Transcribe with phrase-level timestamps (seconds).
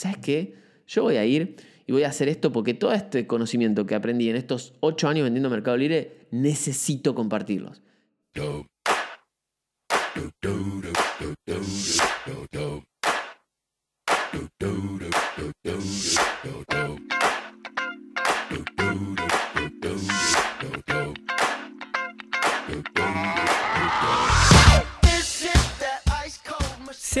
[0.00, 0.54] ¿sabes qué?
[0.86, 1.56] Yo voy a ir
[1.86, 5.24] y voy a hacer esto porque todo este conocimiento que aprendí en estos ocho años
[5.24, 7.82] vendiendo Mercado Libre, necesito compartirlos.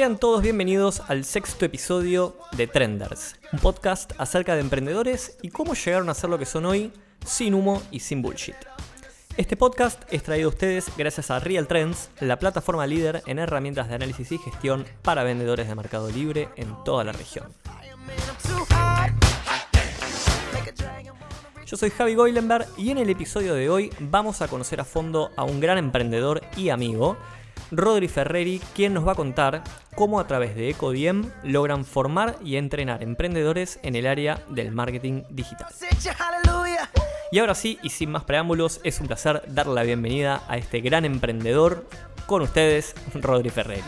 [0.00, 5.74] Sean todos bienvenidos al sexto episodio de Trenders, un podcast acerca de emprendedores y cómo
[5.74, 6.90] llegaron a ser lo que son hoy
[7.26, 8.54] sin humo y sin bullshit.
[9.36, 13.90] Este podcast es traído a ustedes gracias a Real Trends, la plataforma líder en herramientas
[13.90, 17.52] de análisis y gestión para vendedores de Mercado Libre en toda la región.
[21.66, 25.30] Yo soy Javi Goilenberg y en el episodio de hoy vamos a conocer a fondo
[25.36, 27.18] a un gran emprendedor y amigo
[27.70, 29.62] Rodri Ferreri, quien nos va a contar
[29.94, 35.22] cómo a través de EcoDiem logran formar y entrenar emprendedores en el área del marketing
[35.30, 35.68] digital.
[37.32, 40.80] Y ahora sí, y sin más preámbulos, es un placer darle la bienvenida a este
[40.80, 41.86] gran emprendedor
[42.26, 43.82] con ustedes, Rodri Ferreri.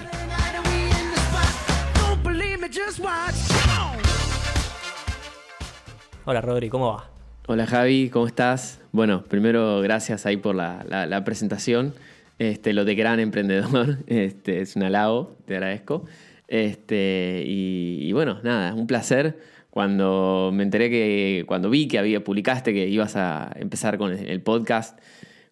[6.25, 7.09] Hola Rodri, ¿cómo va?
[7.49, 8.81] Hola Javi, ¿cómo estás?
[8.93, 11.95] Bueno, primero gracias ahí por la, la presentación.
[12.43, 16.07] Este, lo de gran emprendedor, este, es un halago, te agradezco.
[16.49, 19.39] Este, y, bueno, nada, un placer.
[19.71, 24.43] Cuando me enteré que, cuando vi que había, publicaste que ibas a empezar con el
[24.43, 24.99] podcast,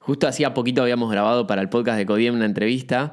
[0.01, 3.13] justo hacía poquito habíamos grabado para el podcast de Codiem una entrevista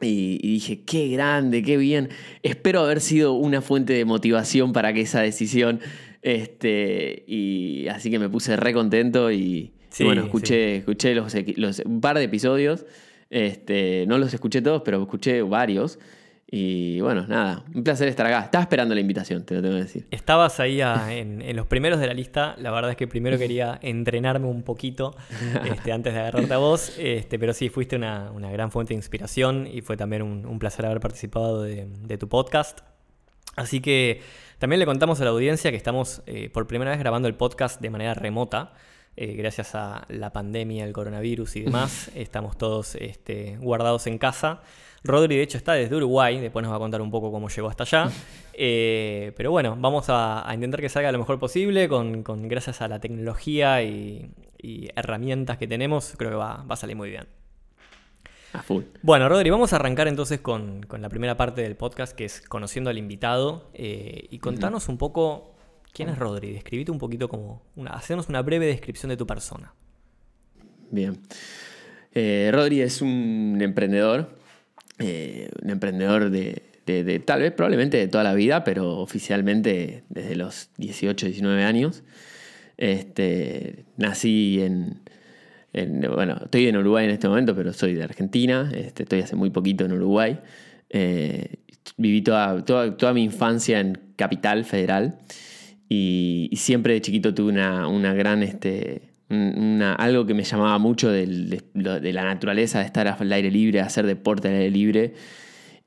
[0.00, 2.08] y, dije, qué grande, qué bien.
[2.42, 5.78] Espero haber sido una fuente de motivación para que esa decisión,
[6.22, 9.70] este, y así que me puse re contento y,
[10.00, 12.84] bueno, escuché, escuché los, los, un par de episodios.
[13.32, 15.98] Este, no los escuché todos, pero escuché varios.
[16.46, 18.40] Y bueno, nada, un placer estar acá.
[18.40, 20.06] Estaba esperando la invitación, te lo tengo que decir.
[20.10, 22.54] Estabas ahí en, los primeros de la lista.
[22.58, 25.16] La verdad es que primero quería entrenarme un poquito
[25.64, 26.92] este, antes de agarrarte a vos.
[26.98, 31.00] Este, pero sí, fuiste una, gran fuente de inspiración y fue también un, placer haber
[31.00, 32.80] participado de, tu podcast.
[33.56, 34.20] Así que
[34.58, 37.80] también le contamos a la audiencia que estamos eh, por primera vez grabando el podcast
[37.80, 38.74] de manera remota.
[39.14, 44.62] Eh, gracias a la pandemia, el coronavirus y demás, estamos todos este, guardados en casa.
[45.04, 47.68] Rodri, de hecho, está desde Uruguay, después nos va a contar un poco cómo llegó
[47.68, 48.10] hasta allá.
[48.54, 53.00] Eh, pero bueno, vamos a, intentar que salga lo mejor posible, con, gracias a la
[53.00, 54.30] tecnología y,
[54.94, 57.26] herramientas que tenemos, creo que va, a salir muy bien.
[58.52, 58.84] A full.
[59.00, 62.90] Bueno, Rodri, vamos a arrancar entonces con, la primera parte del podcast, que es conociendo
[62.90, 65.51] al invitado, eh, y contanos un poco
[65.92, 66.52] ¿Quién es Rodri?
[66.52, 67.62] Describite un poquito como.
[67.76, 69.74] Una, hacernos una breve descripción de tu persona.
[70.90, 71.18] Bien.
[72.14, 74.36] Eh, Rodri es un emprendedor.
[74.98, 76.62] Eh, un emprendedor de,
[77.24, 82.04] tal vez, probablemente de toda la vida, pero oficialmente desde los 18, 19 años.
[82.76, 85.00] Este, nací en,
[85.72, 88.70] Bueno, estoy en Uruguay en este momento, pero soy de Argentina.
[88.74, 90.38] Este, estoy hace muy poquito en Uruguay.
[90.90, 91.56] Eh,
[91.96, 95.18] viví toda, toda, toda mi infancia en Capital Federal.
[95.94, 102.24] Y, siempre de chiquito tuve una, gran, este, algo que me llamaba mucho de, la
[102.24, 105.14] naturaleza, de estar al aire libre, hacer deporte al aire libre.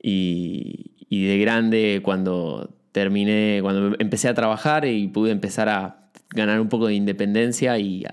[0.00, 6.68] Y, de grande, cuando terminé, cuando empecé a trabajar y pude empezar a ganar un
[6.68, 8.04] poco de independencia y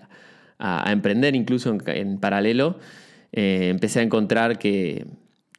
[0.57, 2.79] a, emprender incluso en, paralelo,
[3.33, 5.05] eh, empecé a encontrar que,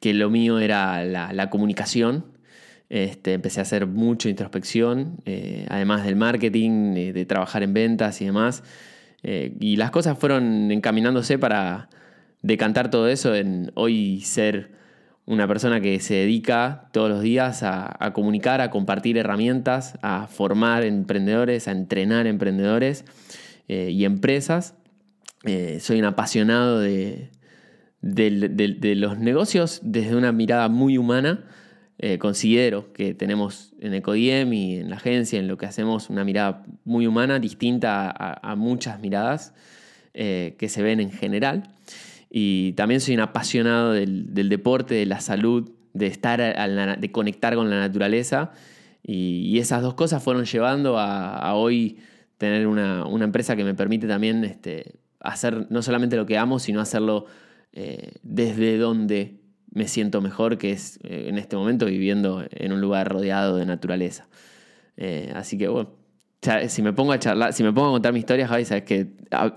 [0.01, 2.34] lo mío era la comunicación
[2.89, 8.21] este, empecé a hacer mucha introspección, eh, además del marketing, eh, de trabajar en ventas
[8.21, 8.63] y demás.
[9.23, 11.89] Eh, y las cosas fueron encaminándose para
[12.43, 14.75] decantar todo eso en hoy ser
[15.25, 20.83] una persona que se dedica todos los días a, comunicar, a compartir herramientas, a formar
[20.83, 23.05] emprendedores, a entrenar emprendedores
[23.67, 24.75] y empresas.
[25.79, 27.31] soy un apasionado de
[28.03, 31.45] los negocios desde una mirada muy humana
[31.97, 36.25] eh, considero que tenemos en Ecodiem y en la agencia, en lo que hacemos, una
[36.25, 39.53] mirada muy humana, distinta a, muchas miradas
[40.13, 41.73] eh, que se ven en general.
[42.29, 47.69] Y también soy un apasionado del, deporte, de la salud, de estar, de conectar con
[47.69, 48.51] la naturaleza.
[49.01, 51.99] Y, esas dos cosas fueron llevando a, hoy
[52.37, 56.81] tener una, empresa que me permite también este, hacer no solamente lo que amo, sino
[56.81, 57.25] hacerlo
[57.71, 59.44] eh, desde donde
[59.75, 63.65] me siento mejor, que es eh, en este momento viviendo en un lugar rodeado de
[63.65, 64.27] naturaleza.
[64.97, 65.89] Eh, así que bueno,
[66.69, 69.07] si me pongo a charlar, si me pongo a contar mi historia, Javi, sabes que
[69.31, 69.53] ah,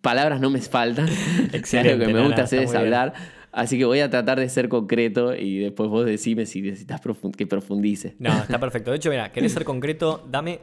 [0.00, 1.06] palabras no me faltan.
[1.52, 3.12] Excelente, lo que me gusta hacer es hablar.
[3.52, 7.00] Así que voy a tratar de ser concreto y después vos decime si necesitas
[7.36, 8.14] que profundice.
[8.18, 8.90] No, está perfecto.
[8.90, 10.60] De hecho, mira, querés ser concreto, dame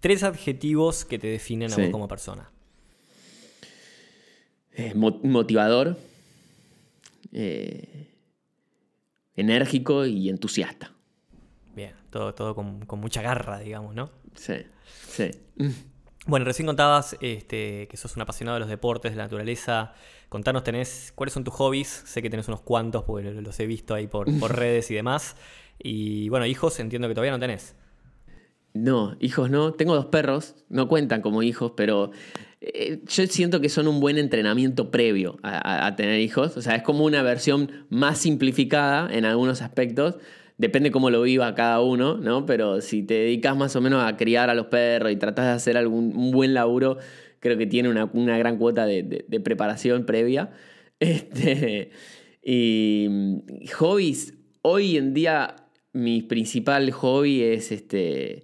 [0.00, 2.50] tres adjetivos que te definen a vos como persona.
[4.72, 5.96] Eh, motivador,
[7.32, 8.07] eh,
[9.40, 10.92] enérgico y entusiasta.
[11.74, 14.10] Bien, todo, todo con, con, mucha garra, digamos, ¿no?
[14.34, 14.54] Sí,
[15.08, 15.30] sí.
[16.26, 19.94] Bueno, recién contabas este, que sos un apasionado de los deportes, de la naturaleza.
[20.28, 21.88] Contanos, tenés, ¿cuáles son tus hobbies?
[21.88, 25.36] Sé que tenés unos cuantos porque los he visto ahí por, redes y demás.
[25.78, 27.76] Y bueno, hijos entiendo que todavía no tenés.
[28.74, 29.72] No, hijos no.
[29.72, 32.10] Tengo dos perros, no cuentan como hijos, pero
[32.60, 36.56] eh, yo siento que son un buen entrenamiento previo a, tener hijos.
[36.56, 40.16] O sea, es como una versión más simplificada en algunos aspectos,
[40.56, 42.46] depende cómo lo viva cada uno, ¿no?
[42.46, 45.52] Pero si te dedicas más o menos a criar a los perros y tratas de
[45.52, 46.98] hacer algún un buen laburo,
[47.40, 50.50] creo que tiene una, gran cuota de, preparación previa.
[51.00, 51.92] Este,
[52.42, 53.06] y
[53.72, 55.54] hobbies, hoy en día
[55.92, 58.42] mi principal hobby es este,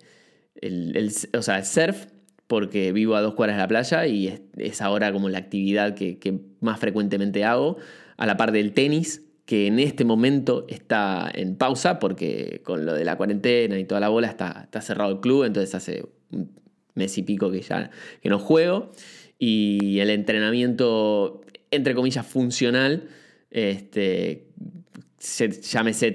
[0.54, 2.06] el, o sea, el surf,
[2.46, 6.40] porque vivo a dos cuadras de la playa y es, ahora como la actividad que,
[6.60, 7.78] más frecuentemente hago,
[8.16, 12.94] a la par del tenis, que en este momento está en pausa porque con lo
[12.94, 16.52] de la cuarentena y toda la bola está, está cerrado el club, entonces hace un
[16.94, 17.90] mes y pico que ya
[18.22, 18.92] que no juego.
[19.38, 23.08] Y el entrenamiento, entre comillas, funcional,
[23.50, 24.46] este,
[25.72, 26.14] llámese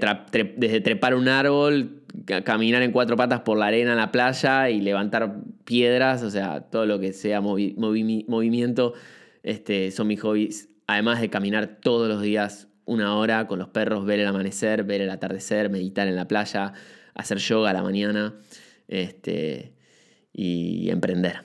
[0.58, 1.99] desde trepar un árbol,
[2.44, 6.62] caminar en cuatro patas por la arena en la playa y levantar piedras, o sea,
[6.62, 8.94] todo lo que sea movimiento,
[9.44, 10.70] este, son mis hobbies.
[10.88, 15.02] Además de caminar todos los días una hora con los perros, ver el amanecer, ver
[15.02, 16.74] el atardecer, meditar en la playa,
[17.14, 18.34] hacer yoga a la mañana
[18.88, 19.74] este,
[20.34, 21.44] y emprender.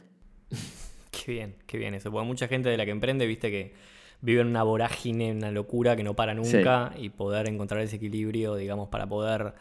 [1.11, 2.11] Qué bien, qué bien eso.
[2.11, 3.73] Porque mucha gente de la que emprende, viste que
[4.21, 7.97] vive en una vorágine, en una locura que no para nunca y poder encontrar ese
[7.97, 9.55] equilibrio, digamos, para poder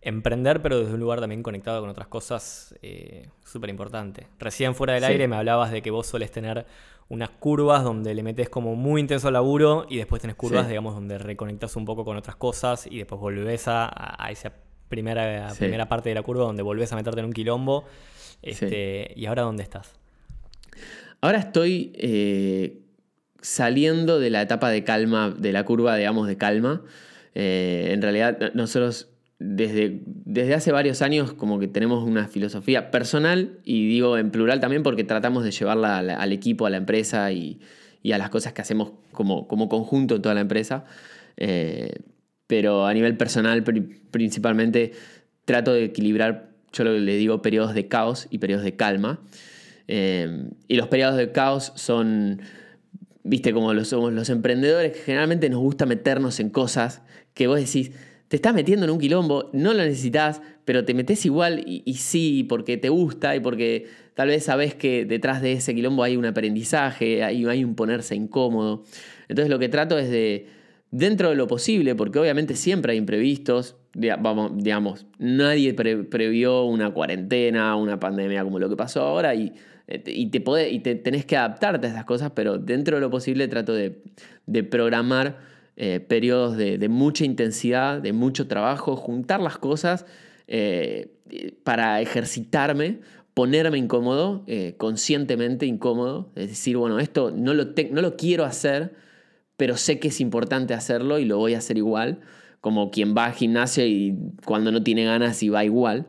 [0.00, 4.26] emprender, pero desde un lugar también conectado con otras cosas, eh, súper importante.
[4.38, 6.66] Recién fuera del aire me hablabas de que vos sueles tener
[7.08, 11.18] unas curvas donde le metes como muy intenso laburo y después tenés curvas, digamos, donde
[11.18, 13.90] reconectas un poco con otras cosas y después volvés a,
[14.30, 14.52] esa
[14.88, 17.84] primera, primera parte de la curva donde volvés a meterte en un quilombo.
[18.42, 19.94] Este, ¿Y ahora dónde estás?
[21.20, 22.82] Ahora estoy eh,
[23.40, 26.82] saliendo de la etapa de calma, de la curva, digamos, de calma.
[27.34, 29.08] Eh, en realidad, nosotros
[29.38, 34.58] desde, desde hace varios años como que tenemos una filosofía personal y digo en plural
[34.60, 37.60] también porque tratamos de llevarla al, equipo, a la empresa y,
[38.12, 40.84] a las cosas que hacemos como, como conjunto en toda la empresa.
[41.36, 41.92] Eh,
[42.46, 43.62] pero a nivel personal
[44.10, 44.92] principalmente
[45.44, 49.20] trato de equilibrar, yo lo le digo, periodos de caos y periodos de calma.
[49.86, 52.40] Eh, y los periodos de caos son,
[53.22, 57.02] viste, como lo somos los emprendedores, que generalmente nos gusta meternos en cosas
[57.34, 57.92] que vos decís,
[58.28, 62.44] te estás metiendo en un quilombo, no lo necesitas, pero te metes igual y, sí,
[62.46, 66.26] porque te gusta y porque tal vez sabes que detrás de ese quilombo hay un
[66.26, 68.84] aprendizaje, hay, hay un ponerse incómodo.
[69.28, 70.46] Entonces lo que trato es de,
[70.90, 73.76] dentro de lo posible, porque obviamente siempre hay imprevistos,
[74.20, 79.54] vamos, digamos, nadie previó una cuarentena, una pandemia como lo que pasó ahora y,
[79.86, 83.48] y te, y te tenés que adaptarte a esas cosas, pero dentro de lo posible
[83.48, 90.06] trato de programar eh, periodos de, mucha intensidad, de mucho trabajo, juntar las cosas
[90.48, 91.12] eh,
[91.62, 92.98] para ejercitarme,
[93.32, 98.96] ponerme incómodo, eh, conscientemente incómodo, es decir, bueno, esto no lo, no lo quiero hacer,
[99.56, 102.22] pero sé que es importante hacerlo y lo voy a hacer igual,
[102.60, 106.08] como quien va al gimnasio y cuando no tiene ganas y va igual.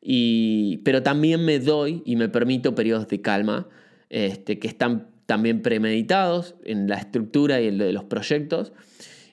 [0.00, 3.68] Y, pero también me doy y me permito periodos de calma
[4.08, 8.72] este, que están también premeditados en la estructura y en de los proyectos.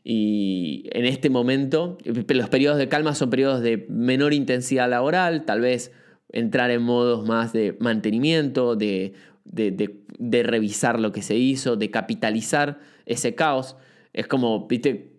[0.03, 5.61] Y en este momento, los periodos de calma son periodos de menor intensidad laboral, tal
[5.61, 5.91] vez
[6.29, 9.13] entrar en modos más de mantenimiento, de,
[9.45, 13.77] de, revisar lo que se hizo, de capitalizar ese caos.
[14.11, 15.13] Es como, viste,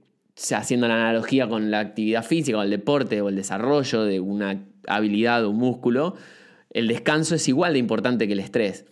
[0.54, 4.64] haciendo la analogía con la actividad física o el deporte o el desarrollo de una
[4.87, 6.16] habilidad o un músculo,
[6.71, 8.85] el descanso es igual de importante que el estrés.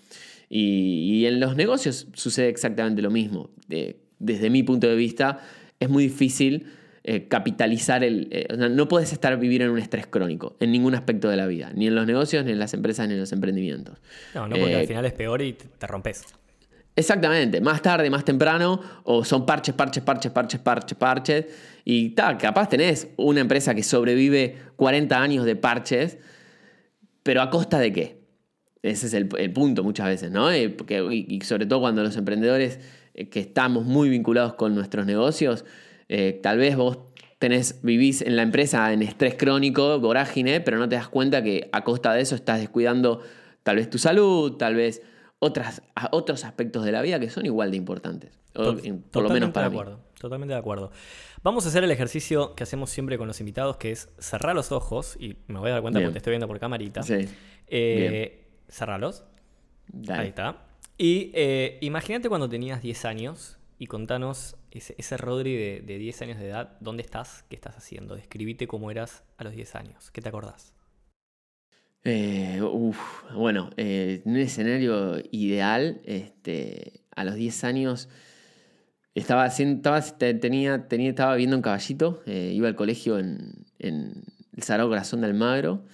[0.54, 3.50] Y, en los negocios sucede exactamente lo mismo.
[4.18, 5.38] desde mi punto de vista,
[5.80, 6.66] es muy difícil
[7.04, 8.28] eh, capitalizar el...
[8.30, 11.72] Eh, no puedes estar vivir en un estrés crónico en ningún aspecto de la vida,
[11.74, 13.98] ni en los negocios, ni en las empresas, ni en los emprendimientos.
[14.34, 16.22] No, no, porque al eh, final es peor y te, rompes.
[16.94, 21.46] Exactamente, más tarde, más temprano, o son parches, parches, parches, parches, parches, parches.
[21.86, 26.18] Y tal, capaz tenés una empresa que sobrevive 40 años de parches,
[27.22, 28.21] pero a costa de qué?
[28.82, 30.48] Ese es el, punto muchas veces, ¿no?
[30.76, 32.80] Porque, y, sobre todo cuando los emprendedores
[33.14, 35.64] eh, que estamos muy vinculados con nuestros negocios,
[36.08, 36.98] eh, tal vez vos
[37.38, 41.68] tenés, vivís en la empresa en estrés crónico, vorágine, pero no te das cuenta que
[41.72, 43.20] a costa de eso estás descuidando
[43.62, 45.00] tal vez tu salud, tal vez
[45.38, 48.32] otras, otros aspectos de la vida que son igual de importantes.
[48.52, 50.90] por lo menos para de acuerdo, Totalmente de acuerdo.
[51.42, 54.70] Vamos a hacer el ejercicio que hacemos siempre con los invitados, que es cerrar los
[54.70, 57.02] ojos, y me voy a dar cuenta porque te estoy viendo por camarita.
[57.02, 57.28] Sí.
[57.66, 58.41] Eh,
[58.72, 59.24] cerralos.
[60.08, 60.66] Ahí está.
[60.98, 66.38] Y eh, imagínate cuando tenías 10 años y contanos ese, Rodri de, de, 10 años
[66.38, 67.44] de edad, ¿dónde estás?
[67.48, 68.14] ¿Qué estás haciendo?
[68.14, 70.10] Describite cómo eras a los 10 años.
[70.10, 70.74] ¿Qué te acordás?
[72.04, 72.60] Eh,
[73.34, 78.08] bueno, en un escenario ideal, este, a los 10 años
[79.14, 84.88] estaba, estaba, tenía, tenía, estaba viviendo en Caballito, eh, iba al colegio en, el Sagrado
[84.88, 85.84] Corazón de Almagro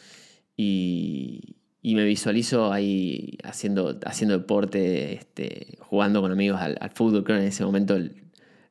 [0.56, 7.24] y, me visualizo ahí haciendo, haciendo deporte, este, jugando con amigos al, fútbol.
[7.24, 7.98] Creo que en ese momento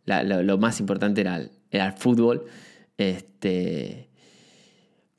[0.05, 2.45] lo, más importante era el, era el fútbol.
[2.97, 4.09] Este,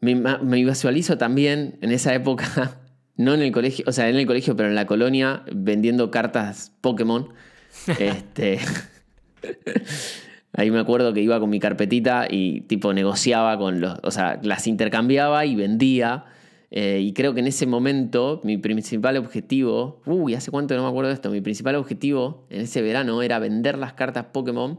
[0.01, 2.79] me, me, visualizo también en esa época,
[3.17, 6.73] no en el colegio, o sea, en el colegio, pero en la colonia, vendiendo cartas
[6.81, 7.29] Pokémon.
[7.99, 8.59] este,
[10.53, 14.41] Ahí me acuerdo que iba con mi carpetita y tipo negociaba con los, o sea,
[14.43, 16.25] las intercambiaba y vendía.
[16.71, 20.89] Eh, y creo que en ese momento mi principal objetivo, uy, hace cuánto no me
[20.89, 24.79] acuerdo de esto, mi principal objetivo en ese verano era vender las cartas Pokémon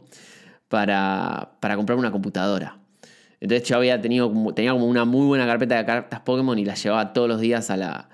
[0.67, 2.79] para, para comprar una computadora.
[3.39, 6.83] Entonces yo había tenido, tenía como una muy buena carpeta de cartas Pokémon y las
[6.83, 8.09] llevaba todos los días a la,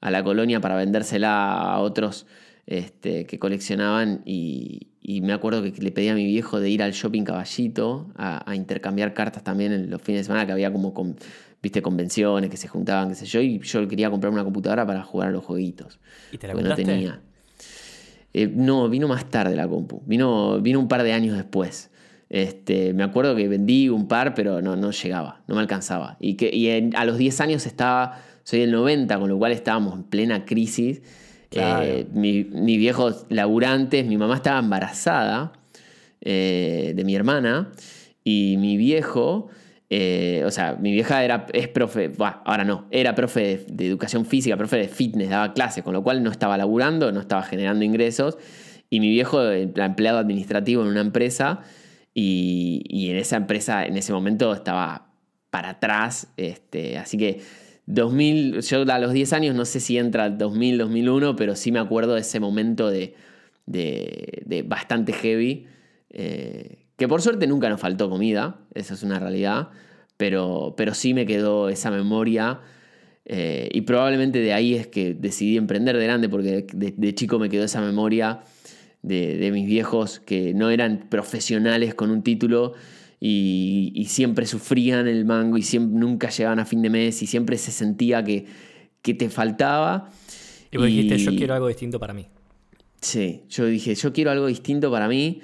[0.00, 2.26] a la colonia para vendérsela a otros
[2.66, 4.84] este, que coleccionaban y,
[5.22, 9.14] me acuerdo que le pedí a mi viejo de ir al shopping caballito a, intercambiar
[9.14, 11.16] cartas también en los fines de semana que había como con,
[11.62, 15.02] viste convenciones que se juntaban, qué sé yo, y yo quería comprar una computadora para
[15.02, 15.98] jugar a los jueguitos.
[16.32, 17.20] ¿Y te la no tenía.
[18.34, 20.02] Eh, no, vino más tarde la compu.
[20.06, 21.90] Vino, vino un par de años después.
[22.30, 26.16] Este, me acuerdo que vendí un par, pero no, no llegaba, no me alcanzaba.
[26.20, 30.04] Y, que, a los 10 años estaba, soy del 90, con lo cual estábamos en
[30.04, 31.02] plena crisis.
[31.50, 35.52] Eh, mi, mi, viejo laburantes, mi mamá estaba embarazada
[36.20, 37.72] eh, de mi hermana
[38.22, 39.48] y mi viejo,
[39.90, 42.12] eh, o sea, mi vieja era, es profe,
[42.44, 46.22] ahora no, era profe de, educación física, profe de fitness, daba clases, con lo cual
[46.22, 48.38] no estaba laburando, no estaba generando ingresos
[48.90, 51.60] y mi viejo, empleado administrativo en una empresa
[52.14, 55.12] y, y en esa empresa en ese momento estaba
[55.50, 57.40] para atrás, este, así que
[57.88, 61.78] 2000, yo a los 10 años no sé si entra 2000, 2001, pero sí me
[61.78, 63.14] acuerdo de ese momento de,
[63.64, 65.66] de, bastante heavy.
[66.10, 69.70] Eh, que por suerte nunca nos faltó comida, esa es una realidad,
[70.16, 72.60] pero, pero sí me quedó esa memoria.
[73.24, 77.48] Eh, y probablemente de ahí es que decidí emprender de grande, porque de, chico me
[77.48, 78.40] quedó esa memoria
[79.02, 82.74] de, de mis viejos que no eran profesionales con un título
[83.20, 87.58] y, siempre sufrían el mango y siempre, nunca llegaban a fin de mes y siempre
[87.58, 88.46] se sentía que,
[89.02, 90.10] que te faltaba.
[90.70, 92.26] Y vos dijiste, yo quiero algo distinto para mí.
[93.00, 95.40] Sí, yo dije, yo quiero algo distinto para mí.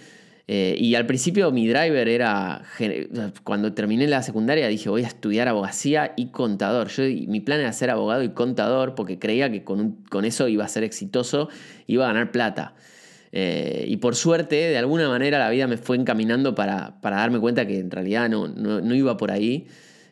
[0.47, 2.63] Eh, y al principio mi driver era,
[3.45, 6.89] cuando terminé la secundaria dije voy a estudiar abogacía y contador.
[6.89, 10.65] Yo, mi plan era ser abogado y contador porque creía que con, con eso iba
[10.65, 11.49] a ser exitoso,
[11.87, 12.75] iba a ganar plata.
[13.37, 17.67] Eh, y por suerte, de alguna manera, la vida me fue encaminando para, darme cuenta
[17.67, 19.67] que en realidad no, no, iba por ahí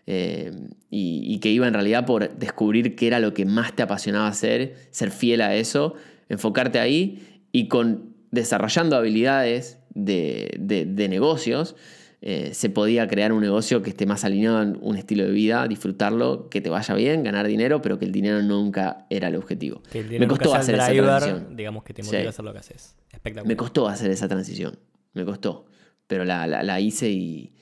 [0.09, 0.51] eh,
[0.91, 4.75] y, que iba en realidad por descubrir qué era lo que más te apasionaba hacer,
[4.91, 5.95] ser fiel a eso,
[6.29, 11.77] enfocarte ahí y con desarrollando habilidades de, de negocios,
[12.25, 15.67] eh, se podía crear un negocio que esté más alineado en un estilo de vida,
[15.67, 19.83] disfrutarlo, que te vaya bien, ganar dinero, pero que el dinero nunca era el objetivo.
[19.93, 21.57] Me costó hacer esa transición.
[21.57, 22.95] Digamos que te motiva a hacer lo que haces.
[23.11, 23.49] Espectacular.
[23.49, 24.79] Me costó hacer esa transición.
[25.15, 25.67] Me costó.
[26.07, 27.57] Pero la, hice y,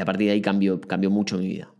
[0.00, 1.70] a partir de ahí cambió, cambió mucho mi vida.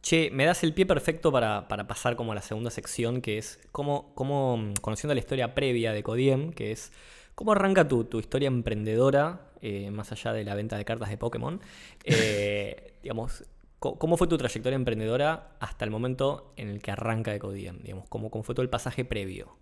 [0.00, 3.58] Che, me das el pie perfecto para, pasar como a la segunda sección, que es
[3.72, 6.92] cómo, cómo, conociendo la historia previa de Codiem, que es
[7.34, 11.16] cómo arranca tu, tu historia emprendedora eh, más allá de la venta de cartas de
[11.16, 11.58] Pokémon.
[12.04, 13.44] Eh, digamos,
[13.78, 17.80] ¿cómo fue tu trayectoria emprendedora hasta el momento en el que arranca Ecodiem?
[17.80, 19.56] Digamos, ¿cómo, ¿Cómo fue todo el pasaje previo?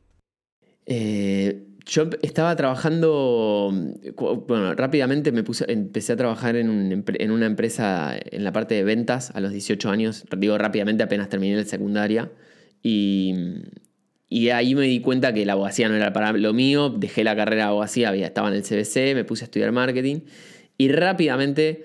[0.86, 3.72] Eh, yo estaba trabajando,
[4.48, 8.82] bueno, rápidamente me puse, empecé a trabajar en, en, una empresa en la parte de
[8.82, 12.32] ventas a los 18 años, digo rápidamente apenas terminé la secundaria,
[12.82, 13.34] y,
[14.32, 17.36] y ahí me di cuenta que la abogacía no era para lo mío, dejé la
[17.36, 20.20] carrera de abogacía, había, estaba en el CBC, me puse a estudiar marketing
[20.78, 21.84] y rápidamente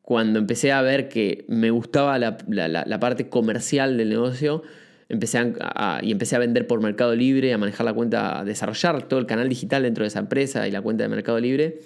[0.00, 4.62] cuando empecé a ver que me gustaba la, parte comercial del negocio,
[5.08, 9.08] empecé a, y empecé a vender por Mercado Libre, a manejar la cuenta, a desarrollar
[9.08, 11.80] todo el canal digital dentro de esa empresa y la cuenta de Mercado Libre,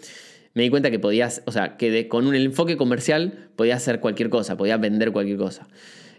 [0.52, 4.28] me di cuenta que podías, o sea, que con un enfoque comercial podía hacer cualquier
[4.28, 5.66] cosa, podía vender cualquier cosa.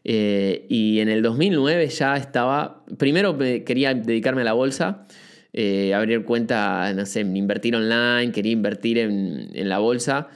[0.08, 5.08] Eh, y en el 2009 ya estaba, primero quería dedicarme a la bolsa,
[5.52, 10.28] eh, abrir cuenta, no sé, invertir online, quería invertir en, la bolsa.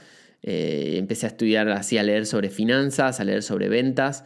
[0.42, 4.24] Eh, empecé a estudiar así, a leer sobre finanzas, a leer sobre ventas.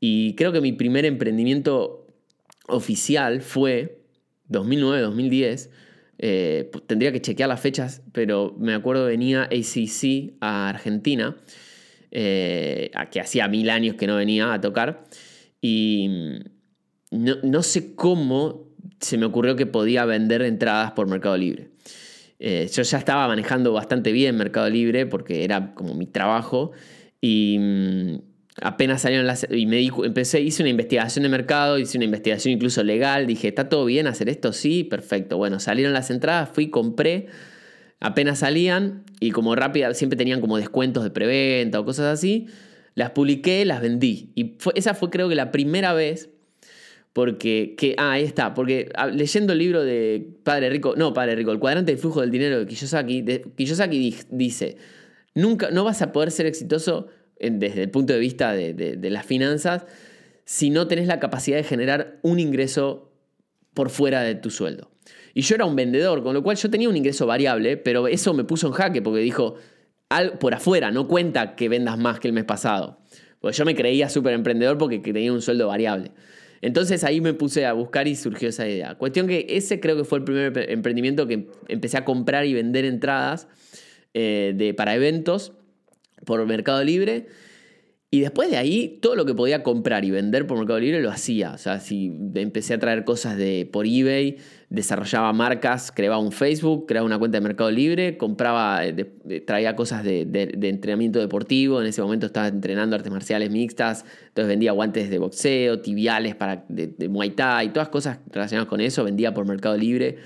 [0.00, 2.06] Y creo que mi primer emprendimiento
[2.66, 4.02] oficial fue
[4.48, 5.70] 2009-2010.
[6.18, 11.36] Eh, tendría que chequear las fechas, pero me acuerdo venía ACC a Argentina,
[12.14, 15.04] a que hacía mil años que no venía a tocar.
[15.60, 16.08] Y
[17.10, 21.70] no, no sé cómo se me ocurrió que podía vender entradas por Mercado Libre.
[22.38, 26.72] Eh, yo ya estaba manejando bastante bien Mercado Libre porque era como mi trabajo
[27.20, 28.16] y mm,
[28.62, 29.46] apenas salieron las...
[29.48, 33.68] y me empecé, hice una investigación de mercado, hice una investigación incluso legal, dije, ¿está
[33.68, 34.52] todo bien hacer esto?
[34.52, 35.36] Sí, perfecto.
[35.36, 37.28] Bueno, salieron las entradas, fui, compré,
[38.02, 42.48] apenas salían y como rápida, siempre tenían como descuentos de preventa o cosas así,
[42.94, 44.32] las publiqué, las vendí.
[44.34, 46.28] Y esa fue creo que la primera vez
[47.12, 51.34] porque, que, ah, ahí está, porque ah, leyendo el libro de Padre Rico, no, Padre
[51.34, 54.76] Rico, el cuadrante del flujo del dinero de Kiyosaki, Kiyosaki dice,
[55.34, 59.84] nunca, no vas a poder ser exitoso desde el punto de vista de, las finanzas
[60.44, 63.12] si no tenés la capacidad de generar un ingreso
[63.74, 64.91] por fuera de tu sueldo.
[65.34, 68.34] Y yo era un vendedor, con lo cual yo tenía un ingreso variable, pero eso
[68.34, 69.56] me puso en jaque porque dijo,
[70.40, 72.98] por afuera, no cuenta que vendas más que el mes pasado.
[73.40, 76.12] Porque yo me creía súper emprendedor porque tenía un sueldo variable.
[76.60, 78.94] Entonces ahí me puse a buscar y surgió esa idea.
[78.94, 82.84] Cuestión que ese creo que fue el primer emprendimiento que empecé a comprar y vender
[82.84, 83.48] entradas
[84.14, 85.52] eh, de, para eventos
[86.24, 87.26] por Mercado Libre.
[88.10, 91.10] Y después de ahí, todo lo que podía comprar y vender por Mercado Libre lo
[91.10, 91.52] hacía.
[91.52, 94.36] O sea, si empecé a traer cosas de, por eBay,
[94.72, 98.94] desarrollaba marcas, creaba un Facebook, creaba una cuenta de Mercado Libre, compraba, eh,
[99.46, 100.22] traía cosas de,
[100.62, 101.82] entrenamiento deportivo.
[101.82, 106.64] En ese momento estaba entrenando artes marciales mixtas, entonces vendía guantes de boxeo, tibiales para,
[106.68, 110.16] de, Muay Thai, todas cosas relacionadas con eso, vendía por Mercado Libre.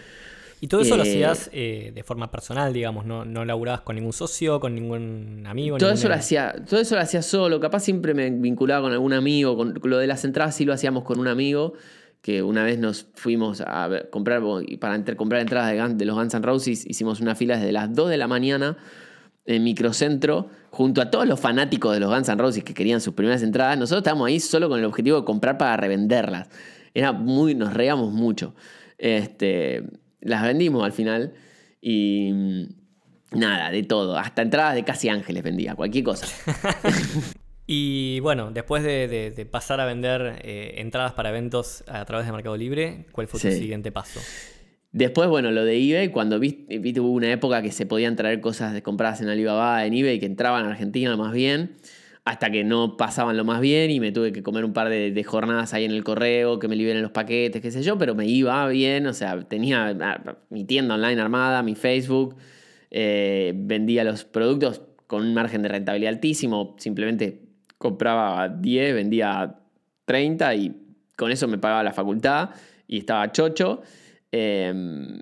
[0.60, 3.96] Y todo eso lo eh, hacías eh, de forma personal, digamos, no, no laburabas con
[3.96, 5.76] ningún socio, con ningún amigo.
[5.76, 9.12] Todo eso, lo hacía, todo eso lo hacía solo, capaz siempre me vinculaba con algún
[9.12, 11.74] amigo, con lo de las entradas sí lo hacíamos con un amigo,
[12.26, 14.42] que una vez nos fuimos a comprar,
[14.80, 18.10] para comprar entradas de, de los Guns N' Roses, hicimos una fila desde las 2
[18.10, 18.76] de la mañana
[19.44, 23.14] en Microcentro, junto a todos los fanáticos de los Guns N' Roses que querían sus
[23.14, 26.48] primeras entradas, nosotros estábamos ahí solo con el objetivo de comprar para revenderlas.
[26.94, 28.56] Era muy, nos reíamos mucho.
[28.98, 29.84] Este,
[30.20, 31.32] las vendimos al final
[31.80, 34.18] y mm, nada, de todo.
[34.18, 36.26] Hasta entradas de casi ángeles vendía, cualquier cosa.
[37.66, 42.56] y bueno, después de, pasar a vender eh, entradas para eventos a través de Mercado
[42.56, 44.20] Libre, ¿cuál fue tu siguiente paso?
[44.92, 48.40] Después, bueno, lo de eBay, cuando viste, viste, hubo una época que se podían traer
[48.40, 51.76] cosas compradas en Alibaba, en eBay, que entraban a Argentina más bien
[52.26, 55.24] hasta que no pasaban lo más bien y me tuve que comer un par de,
[55.24, 58.26] jornadas ahí en el correo, que me liberen los paquetes, qué sé yo, pero me
[58.26, 62.34] iba bien, o sea, tenía ah, mi tienda online armada, mi Facebook,
[62.90, 67.45] eh, vendía los productos con un margen de rentabilidad altísimo, simplemente
[67.78, 69.56] compraba 10, vendía
[70.04, 70.76] 30 y
[71.16, 72.50] con eso me pagaba la facultad
[72.86, 73.82] y estaba chocho.
[74.32, 75.20] Em,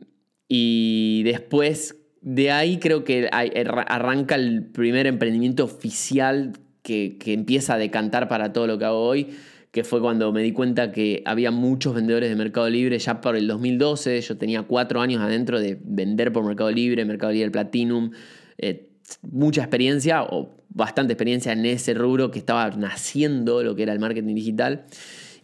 [0.48, 8.28] y después de ahí creo que arranca el primer emprendimiento oficial que, empieza a decantar
[8.28, 9.28] para todo lo que hago hoy,
[9.72, 13.36] que fue cuando me di cuenta que había muchos vendedores de Mercado Libre ya por
[13.36, 14.20] el 2012.
[14.20, 18.12] Yo tenía cuatro años adentro de vender por Mercado Libre, Mercado Libre Platinum.
[18.58, 23.92] Eh, mucha experiencia o bastante experiencia en ese rubro que estaba naciendo lo que era
[23.92, 24.86] el marketing digital.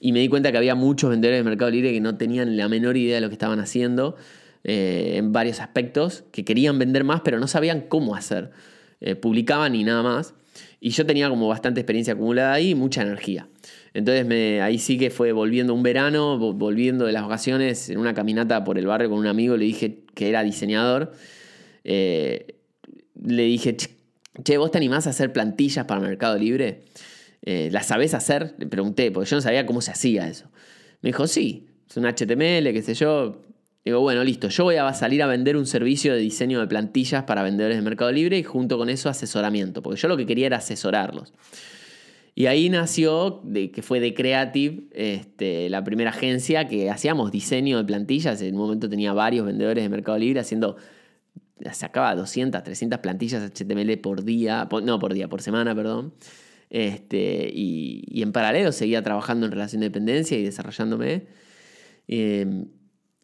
[0.00, 2.68] Y me di cuenta que había muchos vendedores de Mercado Libre que no tenían la
[2.68, 4.16] menor idea de lo que estaban haciendo
[4.64, 8.50] eh, en varios aspectos, que querían vender más, pero no sabían cómo hacer.
[9.00, 10.34] Eh, publicaban y nada más.
[10.80, 13.48] Y yo tenía como bastante experiencia acumulada ahí y mucha energía.
[13.92, 18.14] Entonces me, ahí sí que fue volviendo un verano, volviendo de las vacaciones, en una
[18.14, 21.12] caminata por el barrio con un amigo, le dije que era diseñador.
[21.84, 22.59] Eh,
[23.24, 26.84] le dije, che, ¿vos te animás a hacer plantillas para Mercado Libre?
[27.42, 28.54] Eh, ¿Las sabés hacer?
[28.58, 30.50] Le pregunté, porque yo no sabía cómo se hacía eso.
[31.02, 33.42] Me dijo, sí, es un HTML, qué sé yo,
[33.84, 37.24] Digo, bueno, listo, yo voy a salir a vender un servicio de diseño de plantillas
[37.24, 40.46] para vendedores de Mercado Libre y junto con eso asesoramiento, porque yo lo que quería
[40.46, 41.32] era asesorarlos.
[42.34, 47.78] Y ahí nació, de, que fue de Creative, este, la primera agencia que hacíamos diseño
[47.78, 48.40] de plantillas.
[48.42, 50.76] En un momento tenía varios vendedores de Mercado Libre haciendo,
[51.72, 56.14] sacaba 200, 300 plantillas HTML por día, no por día, por semana, perdón.
[56.70, 61.26] Este, y, en paralelo seguía trabajando en relación de dependencia y desarrollándome.
[62.08, 62.66] Em,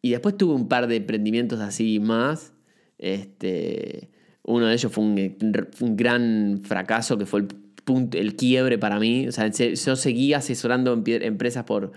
[0.02, 2.52] y después tuve un par de emprendimientos así más.
[2.98, 4.10] Este,
[4.42, 7.46] uno de ellos fue un, gran fracaso que fue el,
[7.84, 9.28] punto, el quiebre para mí.
[9.28, 11.92] O sea, yo seguía asesorando empresas por,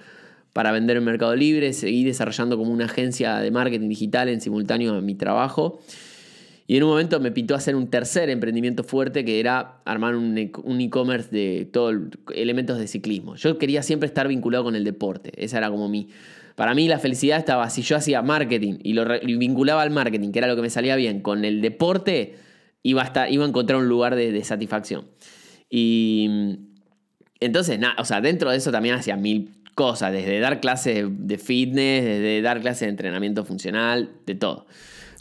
[0.54, 4.96] para vender en Mercado Libre, seguí desarrollando como una agencia de marketing digital en simultáneo
[4.96, 5.80] a mi trabajo.
[6.70, 10.38] Y en un momento me pintó hacer un tercer emprendimiento fuerte que era armar un
[10.38, 10.52] e,
[10.84, 11.96] e-commerce de todos
[12.32, 13.36] elementos de ciclismo.
[13.38, 15.32] Yo quería siempre estar vinculado con el deporte.
[15.44, 16.10] Esa era como mi...
[16.54, 20.38] Para mí la felicidad estaba, si yo hacía marketing y lo vinculaba al marketing, que
[20.38, 22.36] era lo que me salía bien, con el deporte,
[22.84, 25.06] iba a, iba a encontrar un lugar de, satisfacción.
[25.72, 26.30] Y
[27.40, 31.38] entonces, nada, o sea, dentro de eso también hacía mil cosas, desde dar clases de
[31.40, 34.68] fitness, desde dar clases de entrenamiento funcional, de todo.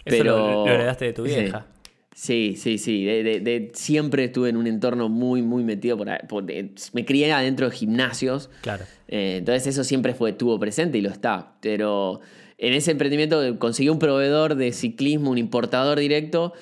[0.09, 1.67] Pero, lo, heredaste de tu vieja.
[2.15, 3.05] Sí, sí, sí.
[3.05, 6.45] De, siempre estuve en un entorno muy, muy metido por,
[6.93, 8.51] Me crié adentro de gimnasios.
[8.63, 8.85] Claro.
[9.07, 11.55] Eh, entonces eso siempre fue, estuvo presente y lo está.
[11.61, 12.21] Pero
[12.59, 16.55] en ese emprendimiento conseguí un proveedor de ciclismo, un importador directo.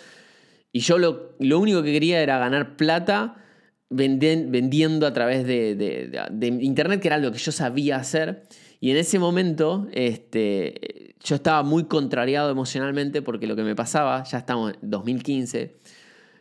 [0.73, 3.43] Y yo lo, lo único que quería era ganar plata
[3.89, 8.43] vendiendo a través de, internet, que era lo que yo sabía hacer.
[8.81, 14.25] Y en ese momento este, yo estaba muy contrariado emocionalmente porque lo que me pasaba,
[14.25, 15.77] ya estamos en 2015,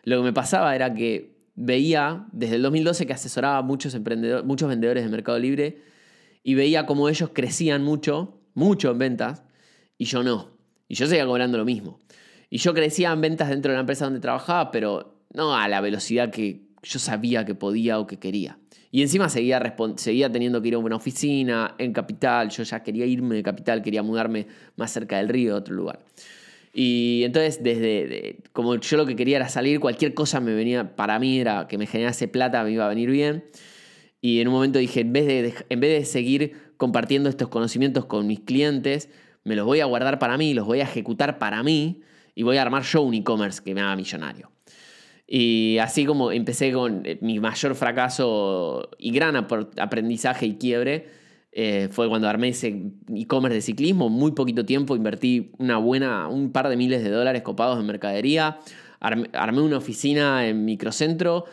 [0.03, 4.45] lo que me pasaba era que veía desde el 2012 que asesoraba a muchos, emprendedores,
[4.45, 5.81] muchos vendedores de Mercado Libre
[6.43, 9.43] y veía cómo ellos crecían mucho, mucho en ventas,
[9.97, 10.51] y yo no.
[10.87, 11.99] Y yo seguía cobrando lo mismo.
[12.49, 15.81] Y yo crecía en ventas dentro de la empresa donde trabajaba, pero no a la
[15.81, 18.59] velocidad que yo sabía que podía o que quería.
[18.95, 19.61] Y encima seguía,
[19.97, 22.49] seguía teniendo que ir a una oficina en Capital.
[22.49, 25.99] Yo ya quería irme de Capital, quería mudarme más cerca del río, a otro lugar.
[26.73, 31.19] Y entonces, desde como yo lo que quería era salir, cualquier cosa me venía, para
[31.19, 33.43] mí era que me generase plata, me iba a venir bien.
[34.21, 38.05] Y en un momento dije, en vez de, en vez de seguir compartiendo estos conocimientos
[38.05, 39.09] con mis clientes,
[39.43, 42.01] me los voy a guardar para mí, los voy a ejecutar para mí
[42.33, 44.54] y voy a armar yo un e-commerce que me haga millonario.
[45.27, 51.07] Y así como empecé con eh, mi mayor fracaso y gran aprendizaje y quiebre,
[51.51, 54.09] eh, fue cuando armé ese e-commerce de ciclismo.
[54.09, 58.59] Muy poquito tiempo invertí una buena, un par de miles de dólares copados en mercadería.
[58.99, 61.45] Armé, una oficina en microcentro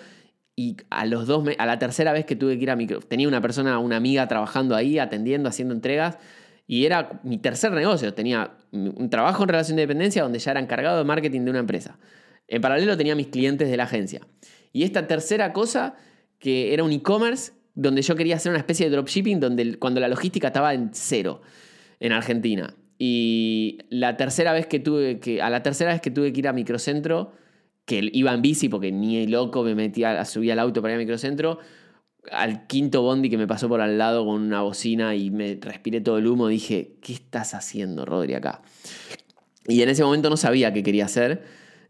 [0.57, 3.29] y a, los dos a la tercera vez que tuve que ir a micro, tenía
[3.29, 6.19] una persona, una amiga trabajando ahí, atendiendo, haciendo entregas.
[6.67, 8.15] Y era mi tercer negocio.
[8.15, 11.61] Tenía un trabajo en relación de dependencia donde ya era encargado de marketing de una
[11.61, 11.99] empresa.
[12.48, 14.26] En paralelo tenía mis clientes de la agencia.
[14.72, 15.94] Y esta tercera cosa,
[16.38, 20.09] que era un e-commerce, donde yo quería hacer una especie de dropshipping, donde cuando la
[20.09, 21.42] logística estaba en cero
[22.00, 22.74] en Argentina.
[22.98, 26.48] Y la tercera vez que tuve que, a la tercera vez que tuve que ir
[26.48, 27.33] a Microcentro,
[27.85, 31.00] que iba en bici porque ni loco me metía, subía al auto para ir a
[31.00, 31.59] Microcentro,
[32.31, 36.00] al quinto bondi que me pasó por al lado con una bocina y me respiré
[36.00, 38.62] todo el humo, dije, ¿qué estás haciendo, Rodri, acá?
[39.66, 41.42] Y en ese momento no sabía qué quería hacer.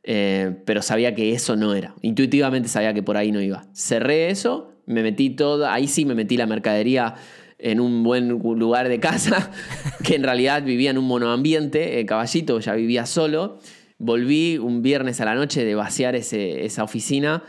[0.04, 1.94] Eh, pero sabía que eso no era.
[2.02, 3.66] Intuitivamente sabía que por ahí no iba.
[3.72, 7.14] Cerré eso, me metí todo, ahí sí me metí la mercadería
[7.58, 9.50] en un buen lugar de casa,
[10.04, 13.58] que en realidad vivía en un monoambiente, eh, caballito, ya vivía solo.
[13.98, 17.44] Volví un viernes a la noche de vaciar esa oficina,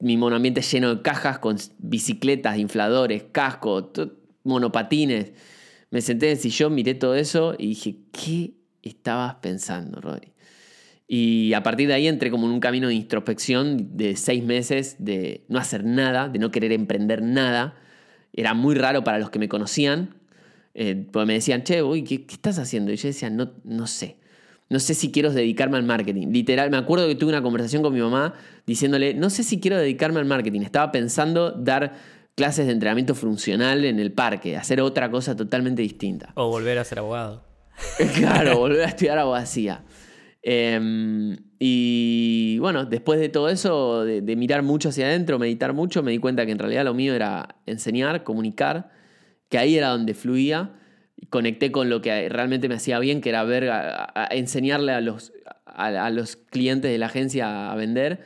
[0.00, 3.92] mi monoambiente lleno de cajas con bicicletas, infladores, casco,
[4.44, 5.32] monopatines.
[5.90, 10.33] Me senté en el sillón, miré todo eso y dije, ¿qué estabas pensando, Rodri?
[11.06, 14.96] Y a partir de ahí entré como en un camino de introspección de seis meses,
[14.98, 17.76] de no hacer nada, de no querer emprender nada.
[18.32, 20.16] Era muy raro para los que me conocían,
[20.74, 22.90] eh, porque me decían, che, uy, ¿qué, estás haciendo?
[22.92, 24.16] Y yo decía, no, no sé.
[24.70, 26.28] No sé si quiero dedicarme al marketing.
[26.28, 28.34] Literal, me acuerdo que tuve una conversación con mi mamá
[28.66, 30.62] diciéndole, no sé si quiero dedicarme al marketing.
[30.62, 31.94] Estaba pensando dar
[32.34, 36.32] clases de entrenamiento funcional en el parque, hacer otra cosa totalmente distinta.
[36.34, 37.44] O volver a ser abogado.
[38.16, 39.84] claro, volver a estudiar abogacía.
[40.46, 46.10] Em, y bueno, después de todo eso, de, mirar mucho hacia adentro, meditar mucho, me
[46.10, 48.90] di cuenta que en realidad lo mío era enseñar, comunicar,
[49.48, 50.72] que ahí era donde fluía.
[51.30, 53.70] Conecté con lo que realmente me hacía bien, que era ver,
[54.30, 55.32] enseñarle a los,
[55.64, 58.20] a, los clientes de la agencia a vender.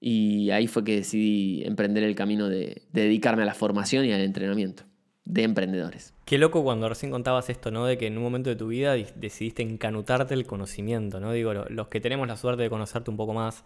[0.00, 4.22] Y ahí fue que decidí emprender el camino de dedicarme a la formación y al
[4.22, 4.84] entrenamiento
[5.24, 6.12] de emprendedores.
[6.24, 7.86] Qué loco cuando recién contabas esto, ¿no?
[7.86, 11.32] De que en un momento de tu vida decidiste encanutarte el conocimiento, ¿no?
[11.32, 13.64] Digo, los que tenemos la suerte de conocerte un poco más,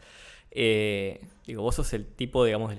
[0.53, 2.75] eh, digo, vos sos el tipo, digamos,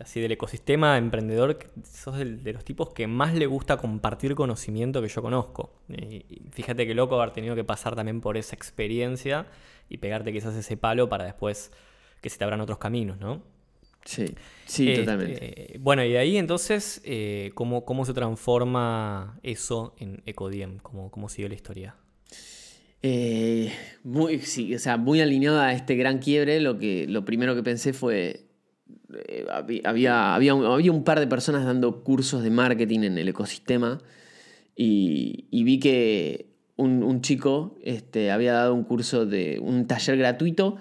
[0.00, 5.08] así del ecosistema emprendedor, sos de los tipos que más le gusta compartir conocimiento que
[5.08, 5.72] yo conozco.
[5.88, 9.46] Y, fíjate qué loco haber tenido que pasar también por esa experiencia
[9.88, 11.72] y pegarte quizás ese palo para después
[12.20, 13.42] que se te abran otros caminos, ¿no?
[14.04, 14.26] Sí,
[14.66, 15.76] sí, Este, totalmente.
[15.80, 20.78] Bueno, y de ahí entonces, eh, ¿cómo, ¿cómo se transforma eso en Ecodiem?
[20.78, 21.96] ¿Cómo, ¿Cómo siguió la historia?
[23.02, 23.72] Eh,
[24.04, 27.62] muy, sí, o sea, muy alineado a este gran quiebre, lo, que, lo primero que
[27.62, 28.46] pensé fue,
[29.28, 33.18] eh, había, había, había un, había un par de personas dando cursos de marketing en
[33.18, 34.00] el ecosistema
[34.76, 40.16] y, y vi que un, un chico este, había dado un curso de un taller
[40.16, 40.76] gratuito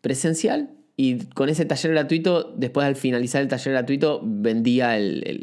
[0.00, 4.96] presencial y con ese taller gratuito, después al finalizar el taller gratuito, vendía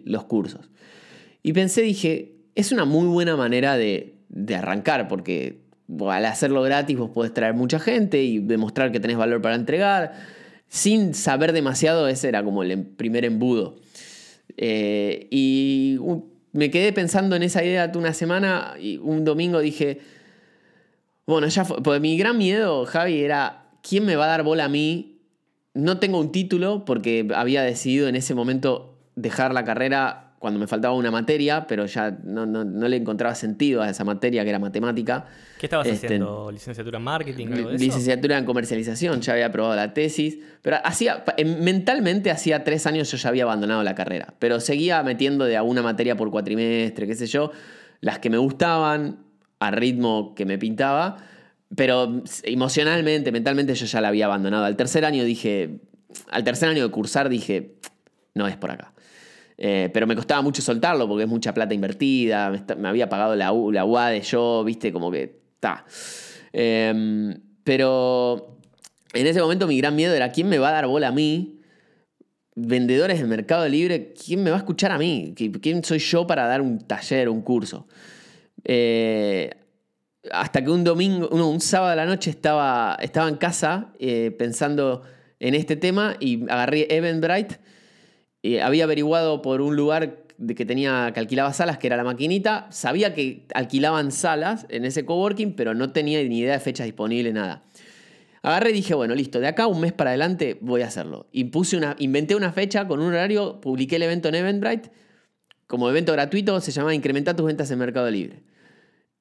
[0.06, 0.70] los cursos.
[1.44, 5.62] Y pensé, dije, es una muy buena manera de, de arrancar, porque
[6.10, 10.14] al hacerlo gratis vos podés traer mucha gente y demostrar que tenés valor para entregar.
[10.68, 13.76] Sin saber demasiado, ese era como el em- primer embudo.
[14.58, 15.98] Eh, y
[16.54, 20.00] me quedé pensando en esa idea una semana y un domingo dije,
[21.26, 21.82] bueno, ya fue.
[21.84, 25.21] Porque mi gran miedo, Javi, era quién me va a dar bola a mí.
[25.74, 30.66] No tengo un título porque había decidido en ese momento dejar la carrera cuando me
[30.66, 34.50] faltaba una materia, pero ya no, no- no le encontraba sentido a esa materia que
[34.50, 35.26] era matemática.
[35.60, 36.52] ¿Qué estabas Este, haciendo?
[36.52, 37.48] ¿Licenciatura en marketing?
[37.48, 37.84] Algo de eso?
[37.86, 43.18] Licenciatura en comercialización, ya había aprobado la tesis, pero hacía, mentalmente hacía tres años yo
[43.18, 47.28] ya había abandonado la carrera, pero seguía metiendo de alguna materia por cuatrimestre, qué sé
[47.28, 47.52] yo,
[48.02, 49.20] las que me gustaban,
[49.60, 51.18] a ritmo que me pintaba,
[51.76, 54.66] pero emocionalmente, mentalmente yo ya la había abandonado.
[54.66, 55.80] Al tercer año dije,
[56.30, 57.76] al tercer año de cursar dije,
[58.36, 58.94] no es por acá.
[59.58, 63.52] Eh, pero me costaba mucho soltarlo porque es mucha plata invertida, me, había pagado la,
[63.54, 65.86] U- la UAD yo, viste, como que está.
[66.52, 68.58] Em, pero
[69.14, 71.60] en ese momento mi gran miedo era quién me va a dar bola a mí.
[72.56, 75.34] Vendedores de Mercado Libre, ¿quién me va a escuchar a mí?
[75.38, 77.88] ¿Qui- ¿Quién soy yo para dar un taller, un curso?
[78.64, 79.52] Eh,
[80.30, 85.02] hasta que un domingo, un sábado a la noche estaba, estaba en casa eh, pensando
[85.40, 87.60] en este tema y agarré Eventbrite.
[88.62, 92.68] había averiguado por un lugar de que tenía que alquilaba salas, que era la maquinita.
[92.72, 97.34] Sabía que alquilaban salas en ese coworking, pero no tenía ni idea de fechas disponibles,
[97.34, 97.64] nada.
[98.44, 101.28] Agarré y dije, bueno, listo, de acá un mes para adelante voy a hacerlo.
[101.74, 104.90] Una, inventé una fecha con un horario, publiqué el evento en Eventbrite.
[105.68, 108.42] Como evento gratuito se llamaba Incrementar tus ventas en Mercado Libre.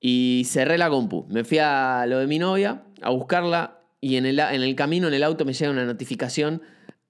[0.01, 1.27] Y cerré la compu.
[1.29, 5.09] Me fui a lo de mi novia, a buscarla, y en el, en el camino,
[5.09, 6.63] en el auto, me llega una notificación.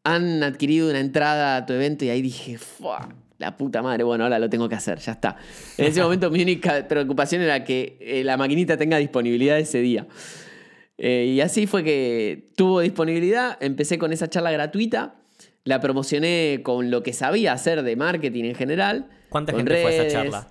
[0.02, 3.08] Han adquirido una entrada a tu evento, y ahí dije, ¡fua!
[3.38, 5.36] La puta madre, bueno, ahora lo tengo que hacer, ya está.
[5.78, 10.06] En ese momento mi única preocupación era que eh, la maquinita tenga disponibilidad ese día.
[10.98, 15.14] Eh, y así fue que tuvo disponibilidad, empecé con esa charla gratuita,
[15.64, 19.08] la promocioné con lo que sabía hacer de marketing en general.
[19.30, 20.48] ¿Cuánta gente fue a esa charla?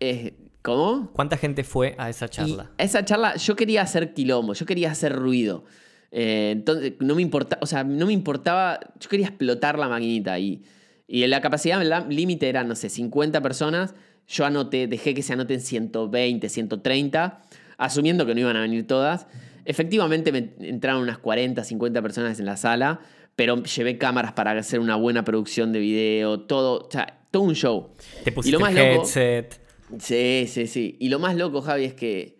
[0.00, 0.34] Eh,
[0.68, 1.10] ¿Cómo?
[1.12, 2.70] ¿Cuánta gente fue a esa charla?
[2.78, 5.64] Y a esa charla yo quería hacer quilombo, yo quería hacer ruido.
[6.10, 10.38] Eh, entonces no me importaba, o sea, no me importaba, yo quería explotar la maquinita
[10.38, 10.62] y,
[11.06, 13.94] y la capacidad límite era, no sé, 50 personas.
[14.26, 17.42] Yo anoté, dejé que se anoten 120, 130,
[17.78, 19.26] asumiendo que no iban a venir todas.
[19.64, 23.00] Efectivamente me entraron unas 40, 50 personas en la sala,
[23.36, 27.54] pero llevé cámaras para hacer una buena producción de video, todo, o sea, todo un
[27.54, 27.90] show.
[28.24, 29.67] ¿Te y pusiste lo más el loco, headset?
[29.98, 30.96] Sí, sí, sí.
[31.00, 32.38] Y lo más loco, Javi, es que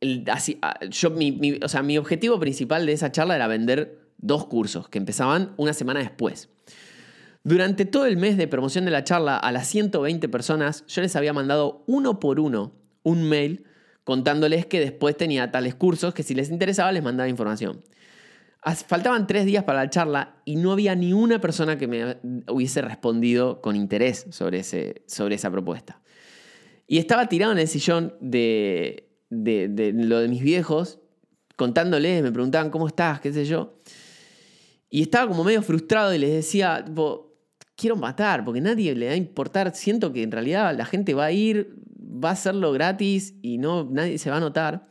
[0.00, 0.24] el-
[0.62, 4.46] ah, yo, mi, mi- o sea, mi objetivo principal de esa charla era vender dos
[4.46, 6.48] cursos que empezaban una semana después.
[7.44, 11.16] Durante todo el mes de promoción de la charla, a las 120 personas, yo les
[11.16, 13.64] había mandado uno por uno un mail
[14.04, 17.82] contándoles que después tenía tales cursos que si les interesaba les mandaba información.
[18.86, 22.18] Faltaban tres días para la charla y no había ni una persona que me
[22.48, 26.00] hubiese respondido con interés sobre, ese, sobre esa propuesta.
[26.92, 30.98] Y estaba tirado en el sillón de, de, lo de mis viejos,
[31.56, 33.78] contándoles, me preguntaban cómo estás, qué sé yo.
[34.90, 36.84] Y estaba como medio frustrado y les decía,
[37.76, 39.74] quiero matar, porque nadie le da a importar.
[39.74, 43.88] Siento que en realidad la gente va a ir, va a hacerlo gratis y no,
[43.90, 44.86] nadie se va a notar.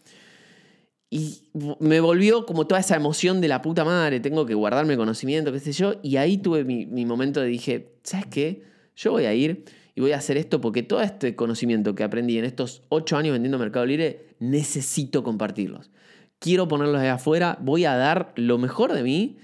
[1.11, 5.51] Y me volvió como toda esa emoción de la puta madre, tengo que guardarme conocimiento,
[5.51, 5.93] qué sé yo.
[6.01, 8.63] Y ahí tuve mi, mi momento de dije, ¿sabes qué?
[8.95, 9.65] Yo voy a ir
[10.01, 13.57] voy a hacer esto porque todo este conocimiento que aprendí en estos ocho años vendiendo
[13.57, 15.91] Mercado Libre, necesito compartirlos.
[16.39, 19.37] Quiero ponerlos de afuera, voy a dar lo mejor de mí.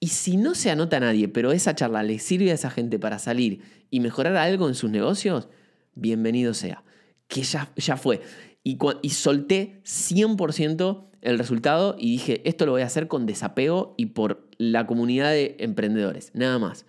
[0.00, 3.18] Y si no se anota nadie, pero esa charla le sirve a esa gente para
[3.18, 5.48] salir y mejorar algo en sus negocios,
[5.94, 6.84] bienvenido sea.
[7.26, 8.20] Que ya, ya fue.
[8.62, 13.94] Y, y solté 100% el resultado y dije, esto lo voy a hacer con desapego
[13.96, 16.86] y por la comunidad de emprendedores, nada más.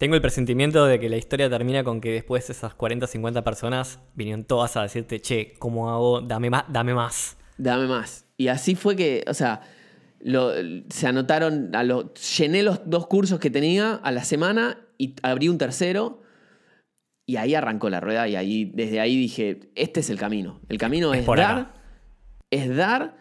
[0.00, 4.00] Tengo el presentimiento de que la historia termina con que después esas 40 50 personas
[4.14, 6.22] vinieron todas a decirte, che, ¿cómo hago?
[6.22, 7.36] Dame más, dame más.
[7.58, 8.24] Dame más.
[8.38, 9.60] Y así fue que, o sea,
[10.88, 15.50] se anotaron, a lo, llené los dos cursos que tenía a la semana y abrí
[15.50, 16.22] un tercero.
[17.26, 20.62] Y ahí arrancó la rueda y ahí, desde ahí dije, este es el camino.
[20.70, 21.74] El camino es, dar,
[22.50, 23.18] es dar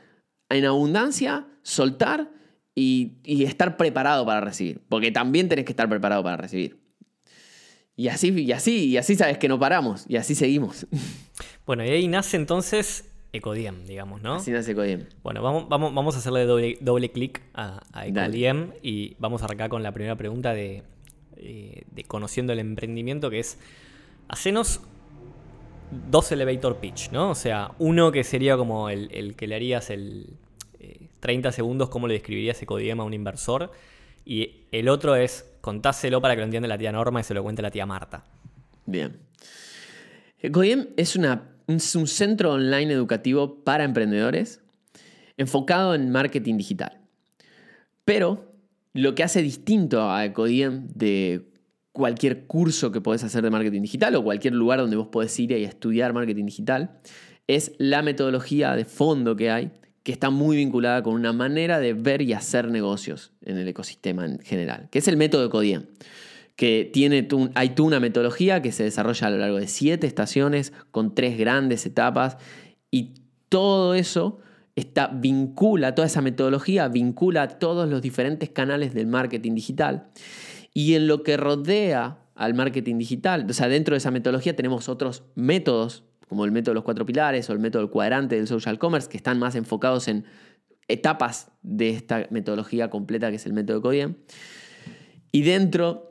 [0.50, 2.32] en abundancia, soltar
[2.80, 4.82] y, y, estar preparado para recibir.
[4.88, 6.80] Porque también tenés que estar preparado para recibir.
[7.96, 10.88] Y así, y así, y así sabes que no paramos, y así seguimos.
[11.65, 14.36] Bueno, y ahí nace entonces Ecodiem, digamos, ¿no?
[14.36, 15.06] Así nace Ecodiem.
[15.22, 19.46] Bueno, vamos, vamos, vamos a hacerle doble, doble clic a, a Ecodiem y vamos a
[19.46, 20.82] arrancar con la primera pregunta de,
[21.38, 23.60] eh, de conociendo el emprendimiento, que es,
[24.28, 24.82] hacenos
[26.10, 27.30] dos elevator pitch, ¿no?
[27.30, 30.38] O sea, uno que sería como el, que le harías el
[31.19, 33.71] 30 eh, segundos, cómo le describirías Ecodiem a un inversor,
[34.25, 37.43] y el otro es contáselo para que lo entienda la tía Norma y se lo
[37.43, 38.23] cuente la tía Marta.
[38.86, 39.17] Bien.
[40.39, 44.62] Ecodiem es un centro online educativo para emprendedores
[45.38, 46.99] enfocado en marketing digital.
[48.05, 48.53] Pero
[48.93, 51.49] lo que hace distinto a Ecodiem de
[51.91, 55.51] cualquier curso que podés hacer de marketing digital o cualquier lugar donde vos podés ir
[55.51, 56.99] y estudiar marketing digital
[57.47, 59.71] es la metodología de fondo que hay
[60.10, 64.26] que está muy vinculada con una manera de ver y hacer negocios en el ecosistema
[64.26, 65.86] en general, que es el método Ecodiem
[66.56, 71.13] que tiene hay una metodología que se desarrolla a lo largo de siete estaciones con
[71.13, 72.38] tres grandes etapas
[72.89, 73.13] y
[73.50, 74.39] todo eso
[74.76, 80.10] está, vincula, toda esa metodología vincula a todos los diferentes canales del marketing digital
[80.74, 84.89] y en lo que rodea al marketing digital, o sea, dentro de esa metodología tenemos
[84.89, 88.48] otros métodos como el método de los cuatro pilares o el método del cuadrante del
[88.48, 90.24] social commerce que están más enfocados en
[90.88, 94.15] etapas de esta metodología completa que es el método Codiem.
[95.32, 96.10] Y dentro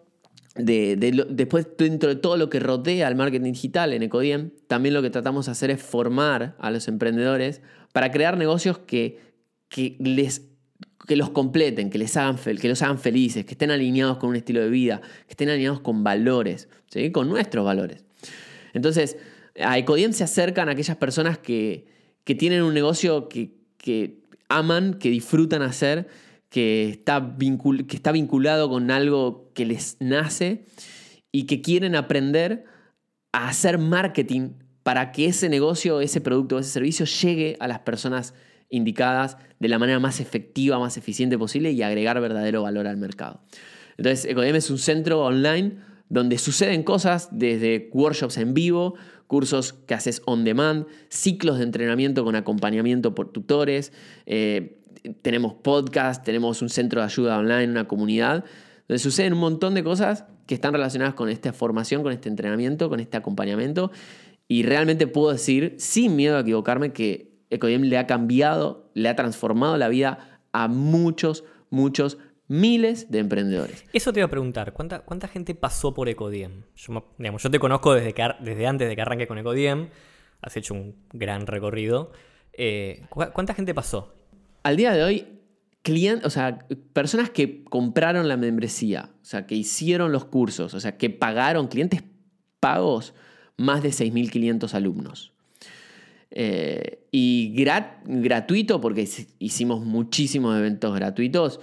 [0.64, 5.10] después, dentro de todo lo que rodea al marketing digital en Ecodiem, también lo que
[5.10, 9.20] tratamos de hacer es formar a los emprendedores para crear negocios que,
[9.68, 10.42] que, les,
[11.06, 14.36] que los completen, que, les hagan, que los hagan felices, que estén alineados con un
[14.36, 17.12] estilo de vida, que estén alineados con valores, ¿sí?
[17.12, 18.04] con nuestros valores.
[18.74, 19.16] Entonces,
[19.60, 21.86] a Ecodiem se acercan aquellas personas que,
[22.24, 26.08] que tienen un negocio que, que aman, que disfrutan hacer
[26.48, 30.64] que está, que está vinculado con algo que les nace
[31.30, 32.64] y que quieren aprender
[33.32, 34.50] a hacer marketing
[34.82, 38.34] para que ese negocio, ese producto, ese servicio llegue a las personas
[38.70, 43.42] indicadas de la manera más efectiva, más eficiente posible y agregar verdadero valor al mercado.
[43.98, 45.76] Entonces, Ecodem es un centro online
[46.08, 48.94] donde suceden cosas desde workshops en vivo,
[49.28, 53.92] cursos que haces on demand, ciclos de entrenamiento con acompañamiento por tutores,
[54.26, 54.80] eh,
[55.22, 58.44] tenemos podcast, tenemos un centro de ayuda online, una comunidad,
[58.88, 62.88] donde suceden un montón de cosas que están relacionadas con esta formación, con este entrenamiento,
[62.88, 63.92] con este acompañamiento.
[64.48, 69.14] Y realmente puedo decir, sin miedo a equivocarme, que Ecodiem le ha cambiado, le ha
[69.14, 72.16] transformado la vida a muchos, muchos,
[72.48, 73.84] miles de emprendedores.
[73.92, 76.64] Eso te iba a preguntar, ¿cuánta, cuánta gente pasó por Ecodiem?
[76.76, 79.88] Yo, digamos, yo te conozco desde, que, desde antes de que arranque con Ecodiem,
[80.42, 82.12] has hecho un gran recorrido.
[82.52, 84.18] Eh, ¿Cuánta gente pasó?
[84.68, 85.26] al día de hoy,
[85.82, 90.80] clientes, o sea, personas que compraron la membresía, o sea, que hicieron los cursos, o
[90.80, 92.02] sea, que pagaron, clientes
[92.60, 93.14] pagos,
[93.56, 95.32] más de 6.500 alumnos.
[96.30, 99.08] Eh, y gratuito, porque
[99.38, 101.60] hicimos muchísimos eventos gratuitos.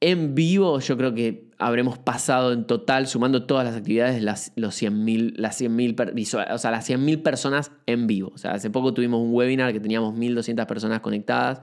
[0.00, 4.80] En vivo, yo creo que habremos pasado en total, sumando todas las actividades, las, los
[4.80, 5.96] 100.000 las 100
[6.52, 8.32] o sea, las 100.000 personas en vivo.
[8.34, 11.60] O sea, hace poco tuvimos un webinar que teníamos 1.200 personas conectadas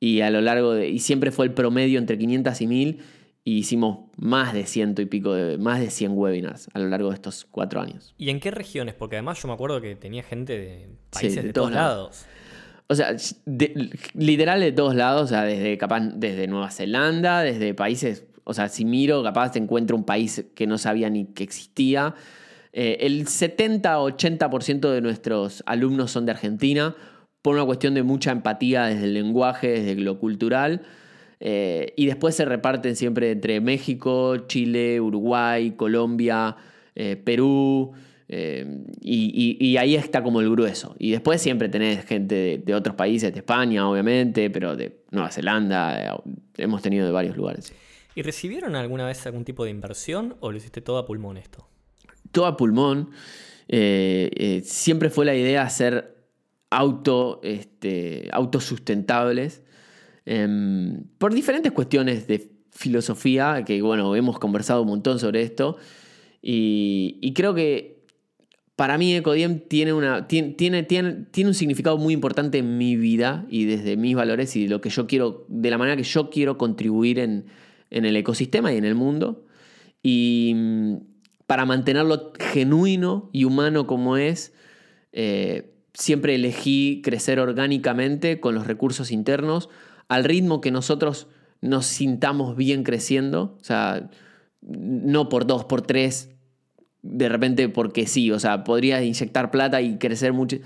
[0.00, 2.98] y a lo largo de, y siempre fue el promedio entre 500 y 1.000
[3.44, 7.10] y hicimos más de ciento y pico, de, más de 100 webinars a lo largo
[7.10, 8.14] de estos cuatro años.
[8.18, 8.94] ¿Y en qué regiones?
[8.94, 12.26] Porque además yo me acuerdo que tenía gente de países de, todos lados.
[12.92, 13.16] O sea,
[14.14, 18.68] literal de todos lados, o sea, desde, capaz, desde Nueva Zelanda, desde países o sea,
[18.68, 22.14] si miro, capaz te encuentro un país que no sabía ni que existía.
[22.72, 26.96] Eh, el 70-80% de nuestros alumnos son de Argentina,
[27.40, 30.82] por una cuestión de mucha empatía desde el lenguaje, desde lo cultural.
[31.40, 36.56] Eh, y después se reparten siempre entre México, Chile, Uruguay, Colombia,
[36.94, 37.92] eh, Perú.
[39.00, 40.94] Y, ahí está como el grueso.
[40.98, 45.30] Y después siempre tenés gente de, de, otros países, de España, obviamente, pero de Nueva
[45.30, 46.22] Zelanda,
[46.56, 47.72] hemos tenido de varios lugares.
[48.14, 51.66] ¿Y recibieron alguna vez algún tipo de inversión o lo hiciste todo a pulmón esto?
[52.30, 53.10] Todo a pulmón.
[53.68, 56.16] Eh, eh, siempre fue la idea de ser
[56.70, 59.62] auto, este, autosustentables
[60.24, 65.76] em, por diferentes cuestiones de filosofía, que bueno, hemos conversado un montón sobre esto,
[66.40, 68.01] y, creo que
[68.82, 74.56] para mí Ecodiem tiene, un significado muy importante en mi vida y desde mis valores
[74.56, 77.46] y de lo que yo quiero, de la manera que yo quiero contribuir en,
[77.90, 79.46] el ecosistema y en el mundo.
[80.02, 80.96] Y mm,
[81.46, 84.52] para mantenerlo genuino y humano como es,
[85.12, 89.68] eh, siempre elegí crecer orgánicamente con los recursos internos
[90.08, 91.28] al ritmo que nosotros
[91.60, 93.56] nos sintamos bien creciendo.
[93.60, 94.10] O sea,
[94.60, 96.31] no por dos, por tres,
[97.02, 100.58] de repente porque sí, o sea, podría inyectar plata y crecer mucho.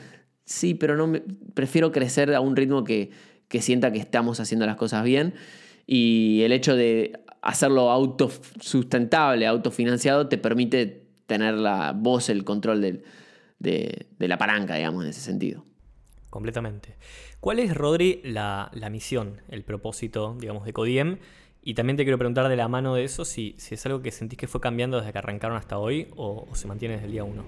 [0.45, 1.23] Sí, pero no me,
[1.55, 3.11] prefiero crecer a un ritmo que,
[3.49, 5.35] que sienta que estamos haciendo las cosas bien.
[5.87, 13.03] Y el hecho de hacerlo autosustentable, autofinanciado, te permite tener la voz, el control de,
[13.59, 15.65] de, la palanca, digamos, en ese sentido.
[16.31, 16.97] Completamente.
[17.41, 21.19] ¿Cuál es, Rodri, la, la misión, el propósito, digamos, de Codiem?
[21.67, 24.13] Y también te quiero preguntar de la mano de eso si, si es algo que
[24.13, 27.25] sentís que fue cambiando desde que arrancaron hasta hoy o, se mantiene desde el día
[27.25, 27.45] 1.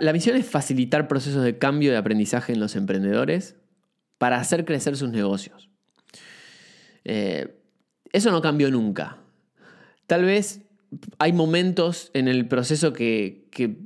[0.00, 3.54] la, misión es facilitar procesos de cambio de aprendizaje en los emprendedores
[4.18, 5.70] para hacer crecer sus negocios.
[7.04, 7.62] Eh,
[8.12, 9.18] eso no cambió nunca.
[10.08, 10.62] Tal vez
[11.20, 13.76] hay momentos en el proceso que, que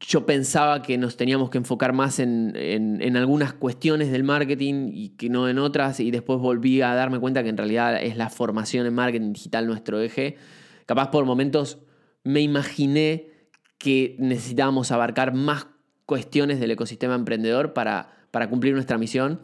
[0.00, 5.30] yo pensaba que nos teníamos que enfocar más en, algunas cuestiones del marketing y que
[5.30, 8.86] no en otras, y después volví a darme cuenta que en realidad es la formación
[8.86, 10.36] en marketing digital nuestro eje.
[10.84, 11.78] Capaz por momentos
[12.24, 13.30] me imaginé
[13.78, 15.66] que necesitábamos abarcar más
[16.04, 19.40] cuestiones del ecosistema emprendedor para, para cumplir nuestra misión,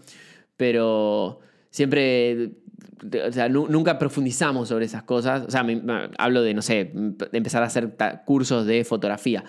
[0.56, 1.40] pero
[1.70, 2.52] siempre
[3.28, 5.42] o sea, nunca profundizamos sobre esas cosas.
[5.48, 5.66] O sea,
[6.18, 6.92] hablo de, no sé,
[7.32, 9.44] empezar a hacer cursos de fotografía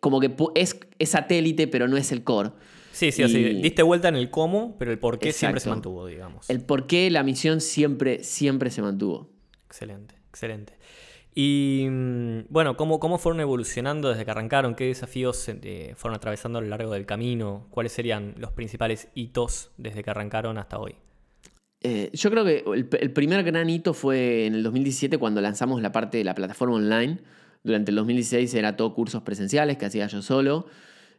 [0.00, 2.50] como que es, satélite, pero no es el core.
[2.92, 3.42] Sí, sí, así.
[3.60, 6.48] Diste vuelta en el cómo, pero el por qué siempre se mantuvo, digamos.
[6.48, 9.30] El por qué, la misión siempre, siempre se mantuvo.
[9.66, 10.74] Excelente, excelente.
[11.34, 14.74] Y mm, bueno, ¿cómo, ¿cómo fueron evolucionando desde que arrancaron?
[14.74, 17.66] ¿Qué desafíos eh, fueron atravesando a lo largo del camino?
[17.70, 20.94] ¿Cuáles serían los principales hitos desde que arrancaron hasta hoy?
[21.82, 25.82] Eh, yo creo que el, el, primer gran hito fue en el 2017 cuando lanzamos
[25.82, 27.18] la parte de la plataforma online
[27.66, 30.66] durante el 2016 era todo cursos presenciales que hacía yo solo.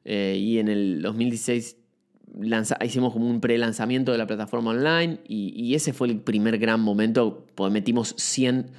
[0.06, 1.76] Eh, y en el 2016
[2.84, 5.20] hicimos como un pre-lanzamiento de la plataforma online.
[5.28, 7.46] Y, ese fue el primer gran momento.
[7.54, 8.72] Porque metimos 100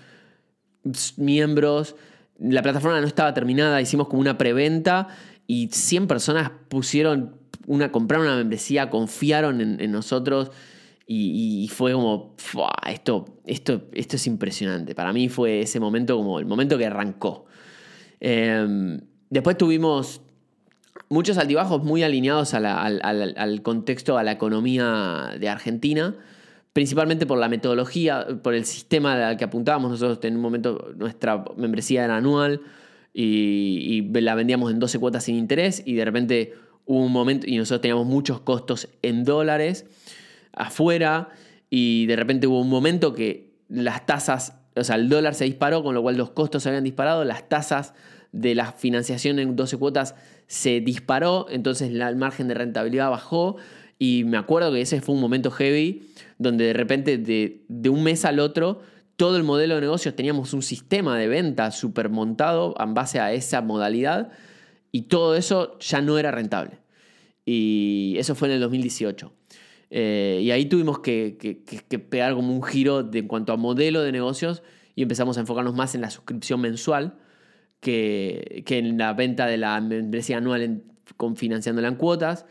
[1.18, 1.94] miembros.
[2.38, 3.80] La plataforma no estaba terminada.
[3.80, 5.08] Hicimos como una preventa.
[5.46, 10.50] Y 100 personas pusieron una, compraron una membresía, confiaron en, nosotros.
[11.06, 12.34] Y, fue como,
[12.86, 14.94] esto, esto, esto es impresionante.
[14.94, 17.47] Para mí fue ese momento como el momento que arrancó.
[18.20, 19.00] Em,
[19.30, 20.20] después tuvimos
[21.08, 26.14] muchos altibajos muy alineados al, contexto, a la economía de Argentina,
[26.72, 29.90] principalmente por la metodología, por el sistema al que apuntábamos.
[29.90, 32.60] Nosotros en un momento nuestra membresía era anual
[33.14, 36.54] y, la vendíamos en 12 cuotas sin interés y de repente
[36.86, 39.86] hubo un momento y nosotros teníamos muchos costos en dólares
[40.52, 41.30] afuera
[41.70, 45.82] y de repente hubo un momento que las tasas o sea, el dólar se disparó,
[45.82, 47.94] con lo cual los costos se habían disparado, las tasas
[48.32, 50.14] de la financiación en 12 cuotas
[50.46, 53.56] se disparó, entonces el margen de rentabilidad bajó
[53.98, 56.08] y me acuerdo que ese fue un momento heavy
[56.38, 58.80] donde de repente de, un mes al otro
[59.16, 63.32] todo el modelo de negocios teníamos un sistema de venta súper montado en base a
[63.32, 64.30] esa modalidad
[64.92, 66.78] y todo eso ya no era rentable.
[67.44, 69.32] Y eso fue en el 2018.
[69.90, 71.36] Eh, y ahí tuvimos que,
[72.10, 74.62] pegar como un giro de, en cuanto a modelo de negocios
[74.94, 77.16] y empezamos a enfocarnos más en la suscripción mensual
[77.80, 80.82] que, en la venta de la membresía anual
[81.16, 82.46] con financiándola en cuotas.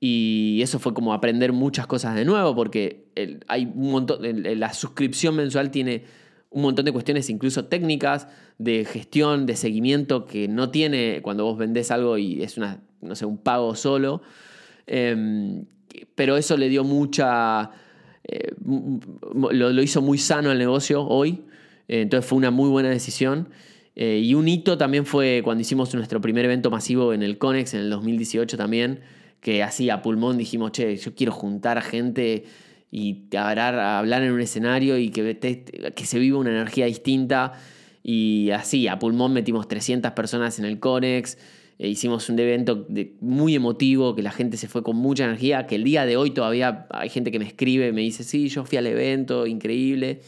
[0.00, 3.06] Y eso fue como aprender muchas cosas de nuevo, porque
[3.46, 6.04] hay un montón, la suscripción mensual tiene
[6.50, 8.26] un montón de cuestiones, incluso técnicas,
[8.58, 13.14] de gestión, de seguimiento, que no tiene cuando vos vendés algo y es una, no
[13.14, 14.22] sé, un pago solo.
[14.86, 15.66] Em,
[16.14, 17.70] pero eso le dio mucha...
[18.24, 18.54] Eh,
[19.34, 21.42] lo, hizo muy sano el negocio hoy,
[21.88, 23.48] eh, entonces fue una muy buena decisión.
[23.94, 27.74] Eh, y un hito también fue cuando hicimos nuestro primer evento masivo en el Conex
[27.74, 29.00] en el 2018 también,
[29.40, 32.44] que así a pulmón dijimos, che, yo quiero juntar gente
[32.90, 35.38] y hablar, hablar en un escenario y que,
[35.94, 37.54] que se viva una energía distinta.
[38.02, 41.38] Y así, a pulmón metimos 300 personas en el Conex.
[41.82, 42.86] Eh, hicimos un evento
[43.18, 46.30] muy emotivo, que la gente se fue con mucha energía, que el día de hoy
[46.30, 50.20] todavía hay gente que me escribe me dice, sí, yo fui al evento, increíble.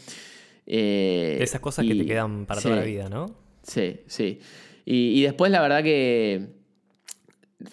[0.66, 3.26] Eh, esas cosas que te quedan para toda la vida, ¿no?
[3.62, 4.40] Sí, sí.
[4.84, 6.48] Y, después la verdad que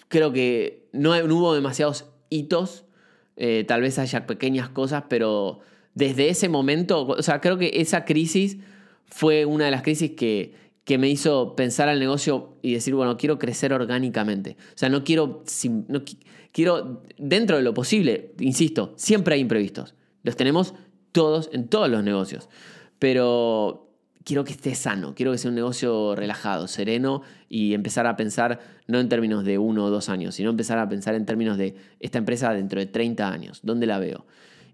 [0.06, 2.84] creo que no, hubo demasiados hitos,
[3.36, 5.58] eh, tal vez haya pequeñas cosas, pero
[5.96, 8.58] desde ese momento, o sea, creo que esa crisis
[9.06, 13.16] fue una de las crisis que, que me hizo pensar al negocio y decir, bueno,
[13.16, 14.56] quiero crecer orgánicamente.
[14.74, 15.44] O sea, no quiero,
[15.88, 16.02] no,
[16.52, 19.94] quiero, dentro de lo posible, insisto, siempre hay imprevistos.
[20.22, 20.74] Los tenemos
[21.12, 22.48] todos en todos los negocios.
[22.98, 23.92] Pero
[24.24, 28.60] quiero que esté sano, quiero que sea un negocio relajado, sereno y empezar a pensar
[28.86, 31.74] no en términos de uno o dos años, sino empezar a pensar en términos de
[32.00, 34.26] esta empresa dentro de 30 años, ¿dónde la veo?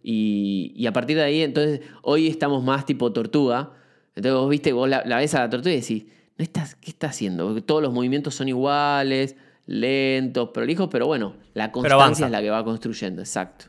[0.03, 3.73] Y, a partir de ahí, entonces, hoy estamos más tipo tortuga.
[4.19, 6.07] Entonces vos viste, vos la, ves a la tortuga y decís,
[6.37, 7.47] ¿no estás, ¿qué está haciendo?
[7.47, 12.51] Porque todos los movimientos son iguales, lentos, prolijos, pero bueno, la constancia es la que
[12.51, 13.67] va construyendo, exacto.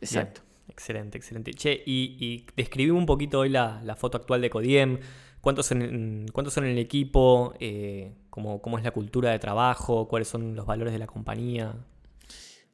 [0.00, 0.42] Exacto.
[0.68, 1.52] Excelente, excelente.
[1.52, 5.00] Che, y, y describí un poquito hoy la, foto actual de Codiem.
[5.40, 5.68] ¿Cuántos,
[6.32, 7.54] ¿Cuántos son en el equipo?
[7.58, 10.06] Eh, cómo, ¿Cómo es la cultura de trabajo?
[10.06, 11.74] ¿Cuáles son los valores de la compañía?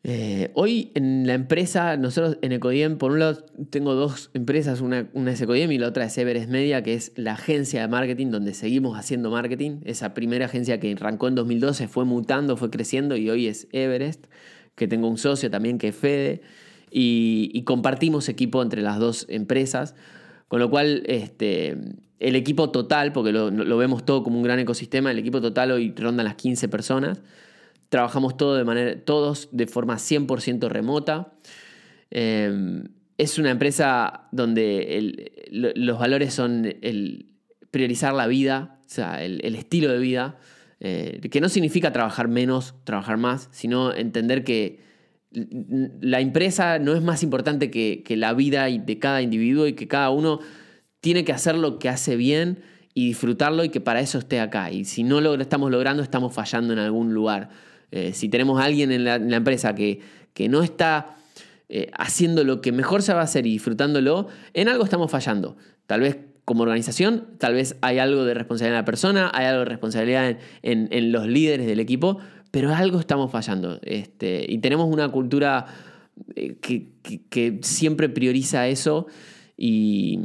[0.04, 5.08] Eh, hoy en la empresa, nosotros en Ecodiem, por un lado tengo dos empresas, una,
[5.26, 8.54] es Ecodiem y la otra es Everest Media, que es la agencia de marketing donde
[8.54, 9.80] seguimos haciendo marketing.
[9.84, 14.26] Esa primera agencia que arrancó en 2012 fue mutando, fue creciendo y hoy es Everest,
[14.76, 16.42] que tengo un socio también que es Fede
[16.90, 19.94] y, compartimos equipo entre las dos empresas,
[20.48, 21.76] con lo cual este,
[22.18, 25.92] el equipo total, porque lo, vemos todo como un gran ecosistema, el equipo total hoy
[25.96, 27.20] ronda las 15 personas,
[27.88, 31.32] trabajamos todo de manera, todos de forma 100% remota.
[32.10, 32.84] Em,
[33.16, 37.26] es una empresa donde los valores son el
[37.70, 40.38] priorizar la vida, o sea, el, estilo de vida,
[40.80, 44.80] eh, que no significa trabajar menos, trabajar más, sino entender que
[45.30, 50.10] la empresa no es más importante que, la vida de cada individuo y que cada
[50.10, 50.40] uno
[51.00, 52.60] tiene que hacer lo que hace bien
[52.94, 54.70] y disfrutarlo y que para eso esté acá.
[54.70, 57.50] Y si no lo estamos logrando, estamos fallando en algún lugar.
[57.90, 60.00] Eh, si tenemos a alguien en la, empresa que,
[60.34, 61.16] que, no está
[61.68, 65.56] eh, haciendo lo que mejor se va a hacer y disfrutándolo, en algo estamos fallando.
[65.86, 69.60] Tal vez como organización, tal vez hay algo de responsabilidad en la persona, hay algo
[69.60, 72.18] de responsabilidad en los líderes del equipo,
[72.50, 73.78] pero algo estamos fallando.
[73.82, 75.66] Este, y tenemos una cultura
[76.34, 79.06] eh, que, siempre prioriza eso
[79.56, 80.20] y,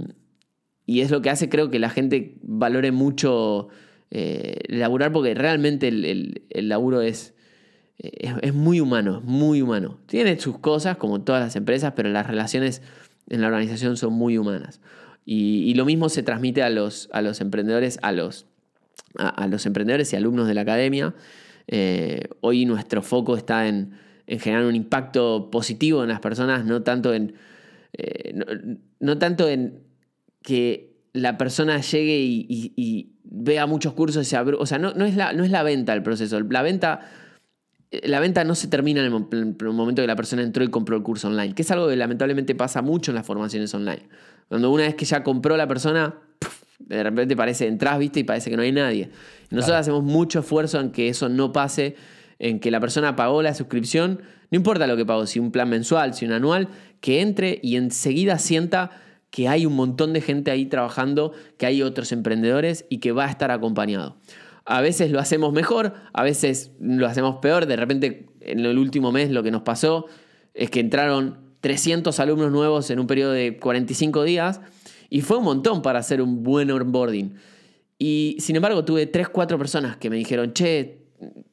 [0.87, 3.69] es lo que hace creo que la gente valore mucho
[4.11, 7.35] eh, laburar porque realmente el, laburo es,
[7.97, 9.99] es, muy humano, muy humano.
[10.07, 12.81] Tiene sus cosas como todas las empresas, pero las relaciones
[13.29, 14.81] en la organización son muy humanas.
[15.25, 18.45] Y, lo mismo se transmite a los, a los emprendedores, a los,
[19.15, 21.13] a los emprendedores y alumnos de la academia.
[21.67, 23.93] Eh, hoy nuestro foco está en,
[24.27, 27.35] generar un impacto positivo en las personas, no tanto en,
[27.93, 28.33] eh,
[28.99, 29.79] no, tanto en
[30.41, 35.33] que la persona llegue y, vea muchos cursos y O sea, no, no, es la,
[35.33, 36.39] no es la venta el proceso.
[36.39, 37.01] La venta,
[38.03, 41.03] la venta no se termina en el, momento que la persona entró y compró el
[41.03, 44.07] curso online, que es algo que lamentablemente pasa mucho en las formaciones online.
[44.49, 46.15] Cuando una vez que ya compró la persona,
[46.79, 49.09] de repente parece, entras, viste, y parece que no hay nadie.
[49.49, 51.95] Nosotros hacemos mucho esfuerzo en que eso no pase,
[52.39, 55.69] en que la persona pagó la suscripción, no importa lo que pagó, si un plan
[55.69, 56.69] mensual, si un anual,
[56.99, 58.91] que entre y enseguida sienta
[59.29, 63.25] que hay un montón de gente ahí trabajando, que hay otros emprendedores y que va
[63.25, 64.17] a estar acompañado.
[64.65, 67.65] A veces lo hacemos mejor, a veces lo hacemos peor.
[67.65, 70.05] De repente, en el último mes lo que nos pasó
[70.53, 74.61] es que entraron 300 alumnos nuevos en un periodo de 45 días
[75.09, 77.35] y fue un montón para hacer un buen onboarding.
[77.97, 81.03] Y sin embargo tuve 3, 4 personas que me dijeron, che,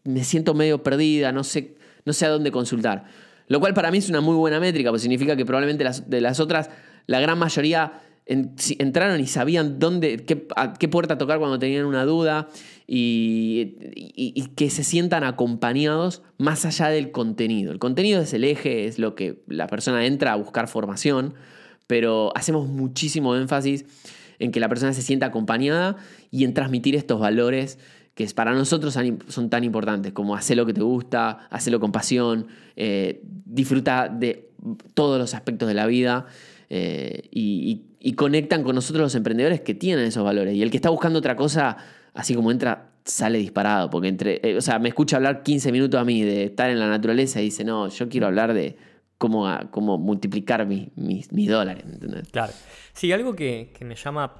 [0.04, 3.04] me siento medio perdida, no sé, no sé a dónde consultar.
[3.46, 6.20] Lo cual para mí es una muy buena métrica, porque significa que probablemente las, de
[6.20, 6.70] las otras,
[7.06, 12.48] la gran mayoría entraron y sabían dónde, a qué puerta tocar cuando tenían una duda
[12.93, 17.70] y, y, que se sientan acompañados más allá del contenido.
[17.70, 21.34] El contenido es el eje, es lo que la persona entra a buscar formación,
[21.86, 23.84] pero hacemos muchísimo énfasis
[24.41, 25.99] en que la persona se sienta acompañada
[26.32, 27.78] y en transmitir estos valores
[28.16, 32.49] que para nosotros son tan importantes, como hacer lo que te gusta, hacerlo con pasión,
[32.74, 34.51] eh, disfruta de
[34.95, 36.26] todos los aspectos de la vida
[36.68, 37.86] eh, y,
[38.16, 40.55] conectan con nosotros los emprendedores que tienen esos valores.
[40.57, 41.76] Y el que está buscando otra cosa,
[42.14, 46.00] así como entra, sale disparado, porque entre, eh, o sea, me escucha hablar 15 minutos
[46.00, 48.76] a mí de estar en la naturaleza y dice, no, yo quiero hablar de
[49.18, 51.84] cómo, multiplicar mis, mis, dólares.
[52.32, 52.52] Claro.
[52.94, 54.34] Sí, algo que, me llama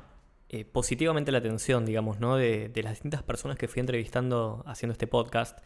[0.49, 2.37] eh, positivamente la atención, digamos, ¿no?
[2.37, 5.59] De, las distintas personas que fui entrevistando haciendo este podcast,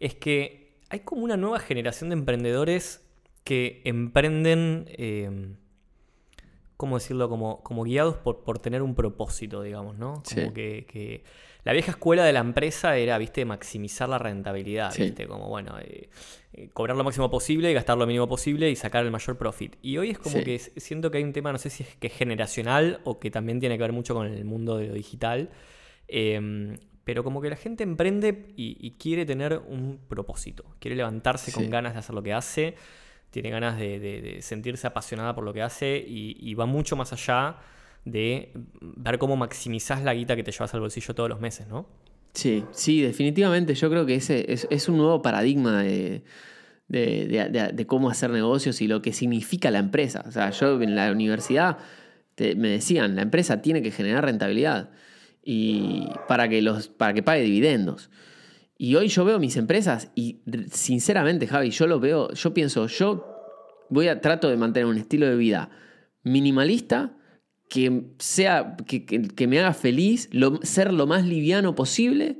[0.00, 3.04] es que hay como una nueva generación de emprendedores
[3.44, 5.54] que emprenden, eh,
[6.76, 7.28] ¿cómo decirlo?
[7.28, 10.22] Como, como guiados por, por tener un propósito, digamos, ¿no?
[10.34, 11.24] Como que
[11.64, 16.08] la vieja escuela de la empresa era, viste, maximizar la rentabilidad, viste, como, bueno, eh,
[16.52, 19.76] eh, cobrar lo máximo posible, gastar lo mínimo posible y sacar el mayor profit.
[19.82, 22.06] Y hoy es como que siento que hay un tema, no sé si es que
[22.06, 25.50] es generacional o que también tiene que ver mucho con el mundo de lo digital,
[26.08, 31.70] Em, pero como que la gente emprende y, quiere tener un propósito, quiere levantarse con
[31.70, 32.74] ganas de hacer lo que hace,
[33.36, 37.58] tiene ganas de, sentirse apasionada por lo que hace y, va mucho más allá
[38.06, 41.86] de ver cómo maximizás la guita que te llevas al bolsillo todos los meses, ¿no?
[42.32, 43.74] Sí, sí, definitivamente.
[43.74, 46.22] Yo creo que ese es, un nuevo paradigma de,
[47.86, 50.24] cómo hacer negocios y lo que significa la empresa.
[50.26, 51.76] O sea, yo en la universidad
[52.38, 54.88] me decían, la empresa tiene que generar rentabilidad
[55.44, 58.08] y para que, los, para que pague dividendos.
[58.78, 63.26] Y hoy yo veo mis empresas y sinceramente, Javi, yo lo veo, yo pienso, yo
[63.88, 65.70] voy a trato de mantener un estilo de vida
[66.22, 67.16] minimalista
[67.68, 70.28] que sea que, me haga feliz,
[70.62, 72.38] ser lo más liviano posible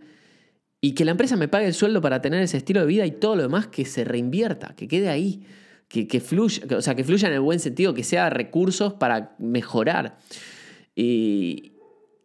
[0.80, 3.12] y que la empresa me pague el sueldo para tener ese estilo de vida y
[3.12, 5.44] todo lo demás que se reinvierta, que quede ahí,
[5.88, 9.34] que, que fluya, o sea, que fluya en el buen sentido, que sea recursos para
[9.38, 10.18] mejorar.
[10.94, 11.72] Y,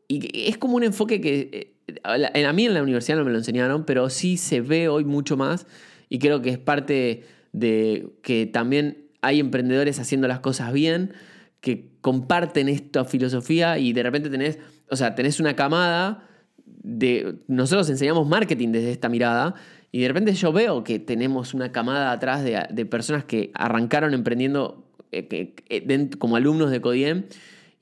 [0.08, 1.71] y es como un enfoque que eh,
[2.04, 5.38] a mí en la universidad no me lo enseñaron, pero sí se ve hoy mucho
[5.38, 5.68] más
[6.10, 7.24] y creo que es parte
[7.54, 11.14] de que también hay emprendedores haciendo las cosas bien,
[11.62, 14.58] que comparten esta filosofía y de repente tenés,
[14.90, 16.28] o sea, tenés una camada
[16.66, 17.36] de...
[17.48, 19.54] Nosotros enseñamos marketing desde esta mirada
[19.92, 24.88] y de repente yo veo que tenemos una camada atrás de, personas que arrancaron emprendiendo
[25.12, 27.26] eh, eh, como alumnos de Codiem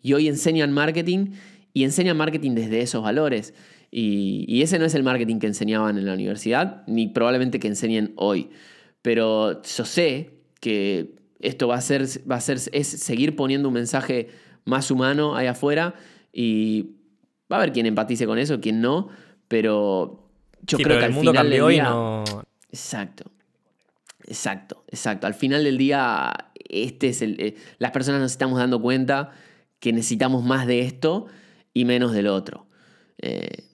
[0.02, 1.32] y hoy enseñan marketing
[1.74, 3.54] y enseñan marketing desde esos valores.
[3.92, 8.14] Y, ese no es el marketing que enseñaban en la universidad, ni probablemente que enseñen
[8.16, 8.50] hoy.
[9.02, 13.74] Pero yo sé que esto va a ser, va a ser es seguir poniendo un
[13.74, 14.30] mensaje
[14.66, 15.96] más humano ahí afuera
[16.34, 16.92] y
[17.52, 19.10] va a haber quien empatice con eso, quien no,
[19.48, 20.30] pero
[20.62, 21.84] yo creo que al final del día...
[21.84, 22.24] No...
[22.72, 23.32] Exacto.
[24.28, 25.26] Exacto, exacto.
[25.26, 26.32] Al final del día,
[26.70, 29.32] este es el, eh, las personas nos estamos dando cuenta
[29.80, 31.26] que necesitamos más de esto
[31.74, 32.68] y menos del otro.
[33.18, 33.69] Eh,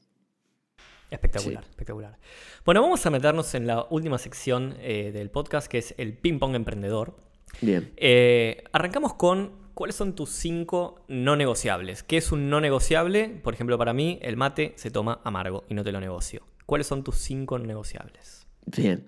[1.11, 2.17] espectacular, espectacular.
[2.65, 6.39] Bueno, vamos a meternos en la última sección eh, del podcast, que es el ping
[6.39, 7.15] pong emprendedor.
[7.61, 7.91] Bien.
[7.97, 12.03] Eh, arrancamos con cuáles son tus cinco no negociables.
[12.03, 13.29] ¿Qué es un no negociable?
[13.43, 16.43] Por ejemplo, para mí, el mate se toma amargo y no te lo negocio.
[16.65, 18.47] ¿Cuáles son tus cinco no negociables?
[18.65, 19.07] Bien.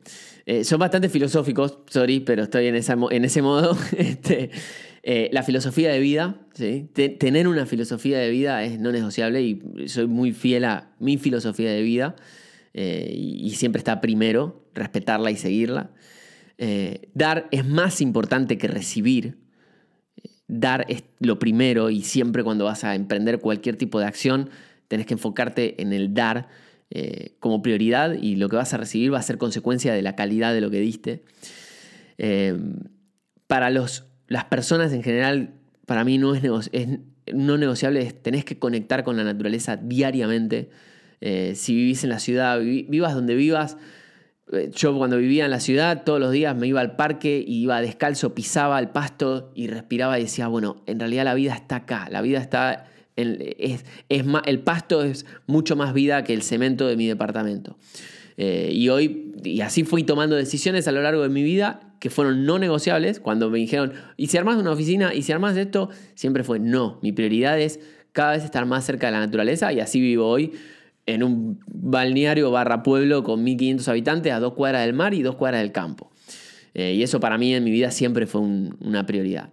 [0.64, 3.76] son bastante filosóficos, sorry, pero estoy en, en ese modo.
[3.98, 4.52] este,
[5.10, 6.36] eh, la filosofía de vida,
[7.18, 11.72] tener una filosofía de vida es no negociable y soy muy fiel a mi filosofía
[11.72, 12.18] de vida
[12.74, 15.92] eh, y, siempre está primero, respetarla y seguirla.
[16.58, 19.38] Eh, dar es más importante que recibir.
[20.50, 24.50] Dar es lo primero y siempre cuando vas a emprender cualquier tipo de acción
[24.90, 26.50] tenés que enfocarte en el dar
[27.40, 30.54] como prioridad y lo que vas a recibir va a ser consecuencia de la calidad
[30.54, 31.24] de lo que diste.
[33.48, 35.54] para los las personas en general,
[35.86, 36.44] para mí no es,
[37.34, 40.70] no negociable, tenés que conectar con la naturaleza diariamente.
[41.22, 43.78] Eh, si vivís en la ciudad, vivas donde vivas.
[44.52, 47.62] Eh, yo cuando vivía en la ciudad, todos los días me iba al parque y
[47.64, 51.78] iba descalzo, pisaba el pasto y respiraba y decía, bueno, en realidad la vida está
[51.78, 52.86] acá, la vida está...
[53.16, 57.78] es, el pasto es mucho más vida que el cemento de mi departamento.
[58.38, 62.10] Eh, y hoy, y así fui tomando decisiones a lo largo de mi vida que
[62.10, 63.20] fueron no negociables.
[63.20, 65.14] Cuando me dijeron, ¿y si armas una oficina?
[65.14, 65.90] ¿Y si armas esto?
[66.16, 67.00] Siempre fue no.
[67.02, 67.80] Mi prioridad es
[68.12, 70.54] cada vez estar más cerca de la naturaleza y así vivo hoy
[71.06, 75.36] en un balneario barra pueblo con 1500 habitantes a dos cuadras del mar y dos
[75.36, 76.12] cuadras del campo.
[76.74, 79.50] Eh, y eso para mí en mi vida siempre fue una prioridad.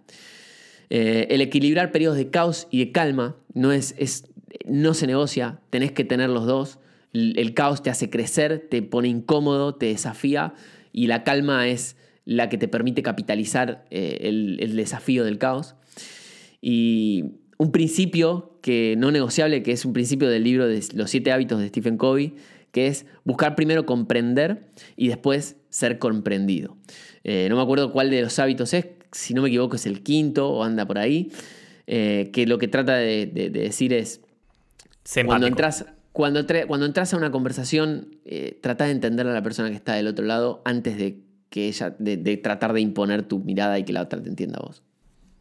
[0.89, 4.25] Eh, el equilibrar periodos de caos y de calma no, es, es,
[4.65, 6.77] no se negocia, tenés que tener los dos.
[7.15, 10.53] El, caos te hace crecer, te pone incómodo, te desafía
[10.91, 11.95] y la calma es
[12.25, 15.75] la que te permite capitalizar eh, el, desafío del caos.
[16.61, 17.23] Y
[17.57, 21.59] un principio que no negociable, que es un principio del libro de los siete hábitos
[21.59, 22.33] de Stephen Covey,
[22.71, 26.75] que es buscar primero comprender y después ser comprendido.
[27.23, 30.03] Eh, no me acuerdo cuál de los hábitos es, si no me equivoco es el
[30.03, 31.31] quinto o anda por ahí,
[31.87, 34.21] eh, que lo que trata de, decir es,
[35.25, 35.85] cuando entras,
[36.15, 38.17] cuando, cuando entras a una conversación,
[38.61, 41.95] trata de entender a la persona que está del otro lado antes de que ella,
[41.99, 44.83] de, tratar de imponer tu mirada y que la otra te entienda a vos.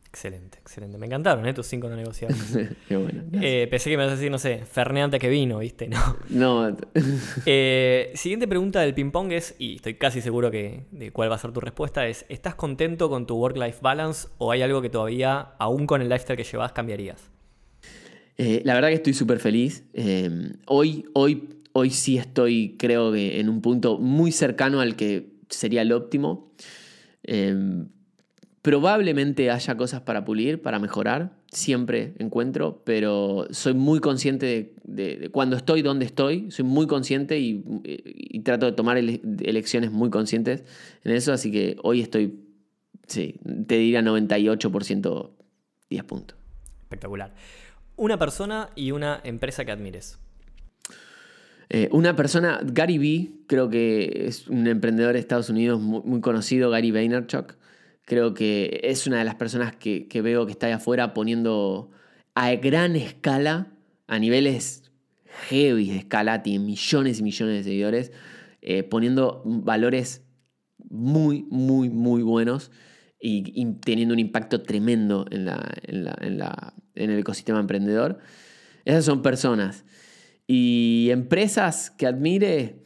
[0.09, 0.97] Excelente, excelente.
[0.97, 1.53] Me encantaron ¿eh?
[1.55, 2.57] tus cinco no negociables.
[2.89, 3.25] Qué bueno.
[3.33, 5.89] Eh, pensé que me ibas a decir, no sé, Ferné que vino, ¿viste?
[6.31, 6.71] No.
[6.71, 6.77] No.
[7.47, 11.39] Eh, siguiente pregunta del ping-pong es, y estoy casi seguro que de cuál va a
[11.39, 15.55] ser tu respuesta, es: ¿estás contento con tu work-life balance o hay algo que todavía,
[15.59, 17.34] aún con el lifestyle que llevas, cambiarías?
[18.37, 19.85] Eh, la verdad que estoy súper feliz.
[20.67, 25.83] hoy, hoy, hoy sí estoy, creo que, en un punto muy cercano al que sería
[25.83, 26.53] el óptimo.
[27.23, 27.89] Em,
[28.63, 31.33] probablemente haya cosas para pulir, para mejorar.
[31.53, 37.63] siempre encuentro, pero soy muy consciente de, cuando estoy, dónde estoy, soy muy consciente y,
[38.43, 40.65] trato de tomar elecciones muy conscientes
[41.05, 42.41] en eso, así que hoy estoy,
[43.07, 45.31] sí, te diría 98%
[45.91, 46.37] 10 puntos.
[46.83, 47.33] Espectacular.
[47.97, 50.19] Una persona y una empresa que admires.
[51.71, 56.71] Eh, una persona, Gary Vee, creo que es un emprendedor de Estados Unidos muy, conocido,
[56.71, 57.57] Gary Vaynerchuk.
[58.05, 61.91] Creo que es una de las personas que, veo que está ahí afuera poniendo
[62.35, 63.73] a gran escala,
[64.07, 64.91] a niveles
[65.49, 68.13] heavy de escala, tiene millones y millones de seguidores,
[68.61, 70.23] eh, poniendo valores
[70.91, 72.71] muy, muy, muy buenos
[73.27, 78.19] y, teniendo un impacto tremendo en, en el ecosistema emprendedor.
[78.85, 79.85] Esas son personas.
[80.47, 82.85] Y empresas que admire,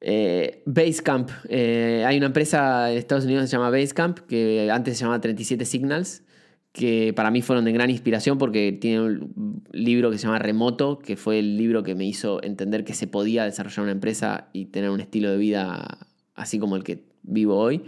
[0.00, 1.30] eh, Basecamp.
[1.48, 5.20] Eh, hay una empresa en Estados Unidos que se llama Basecamp, que antes se llamaba
[5.20, 6.24] 37 Signals,
[6.72, 10.98] que para mí fueron de gran inspiración porque tiene un libro que se llama Remoto,
[10.98, 14.66] que fue el libro que me hizo entender que se podía desarrollar una empresa y
[14.66, 17.82] tener un estilo de vida así como el que vivo hoy.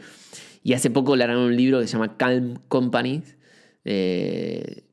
[0.62, 3.37] Y hace poco le un libro que se llama Calm Companies,
[3.85, 4.85] eh,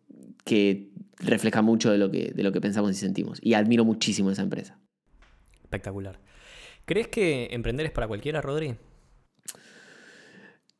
[0.44, 3.40] que refleja mucho de lo, que, de lo que pensamos y sentimos.
[3.42, 4.80] Y admiro muchísimo esa empresa.
[5.64, 6.20] Espectacular.
[6.86, 8.76] ¿Crees que emprender es para cualquiera, Rodri?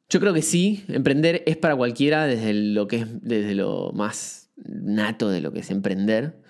[0.10, 4.52] Yo creo que sí, emprender es para cualquiera desde lo que es desde lo más
[4.58, 6.42] nato de lo que es emprender.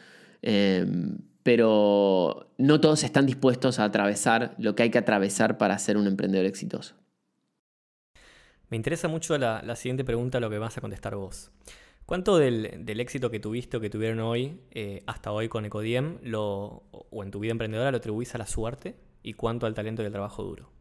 [0.41, 5.97] Em, pero no todos están dispuestos a atravesar lo que hay que atravesar para ser
[5.97, 6.95] un emprendedor exitoso.
[8.71, 11.51] Me interesa mucho la, siguiente pregunta, lo que vas a contestar vos.
[12.05, 16.83] ¿Cuánto del, éxito que tuviste o que tuvieron hoy, eh, hasta hoy con Ecodiem, lo,
[16.91, 20.05] o en tu vida emprendedora, lo atribuís a la suerte y cuánto al talento y
[20.05, 20.71] al trabajo duro?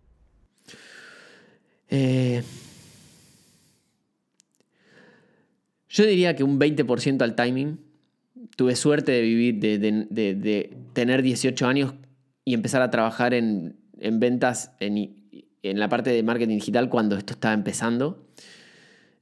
[1.88, 2.44] Eh,
[5.88, 7.80] yo diría que un 20% al timing.
[8.56, 11.94] Tuve suerte de vivir, de, tener 18 años
[12.44, 15.19] y empezar a trabajar en, ventas, en,
[15.62, 18.24] la parte de marketing digital cuando esto estaba empezando.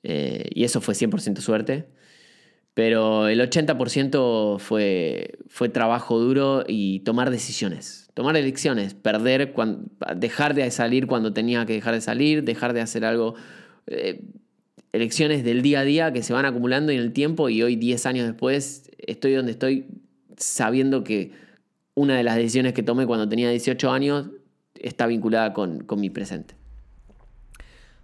[0.02, 1.86] Eh, y eso fue 100% suerte.
[2.74, 9.52] Pero el 80% fue, fue trabajo duro y tomar decisiones, tomar elecciones, perder,
[10.16, 13.34] dejar de salir cuando tenía que dejar de salir, dejar de hacer algo.
[13.88, 14.22] Eh,
[14.92, 18.06] elecciones del día a día que se van acumulando en el tiempo y hoy, 10
[18.06, 19.86] años después, estoy donde estoy
[20.36, 21.32] sabiendo que
[21.94, 24.30] una de las decisiones que tomé cuando tenía 18 años
[24.80, 26.54] está vinculada con, con mi presente.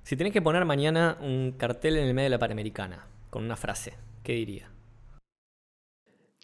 [0.03, 3.57] Si tenés que poner mañana un cartel en el medio de la Panamericana, con una
[3.57, 4.71] frase, ¿qué diría?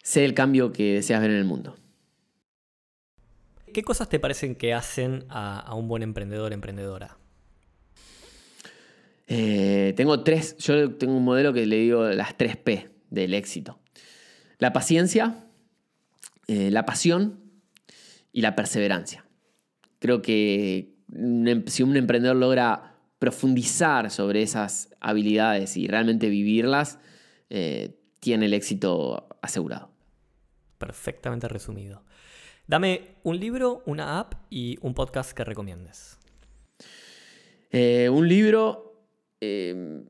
[0.03, 1.77] Sé el cambio que deseas ver en el mundo.
[3.73, 7.17] ¿Qué cosas te parecen que hacen a, un buen emprendedor, emprendedora?
[9.27, 13.79] Eh, tengo tres, yo tengo un modelo que le digo las tres P del éxito.
[14.57, 15.45] La paciencia,
[16.47, 17.39] eh, la pasión
[18.33, 19.23] y la perseverancia.
[20.01, 26.97] Creo que em, si un emprendedor logra profundizar sobre esas habilidades y realmente vivirlas,
[27.51, 29.91] eh, tiene el éxito asegurado.
[30.79, 32.03] Perfectamente resumido.
[32.65, 36.17] Dame un libro, una app y un podcast que recomiendes.
[37.69, 39.05] Eh, un libro.
[39.39, 40.01] Eh,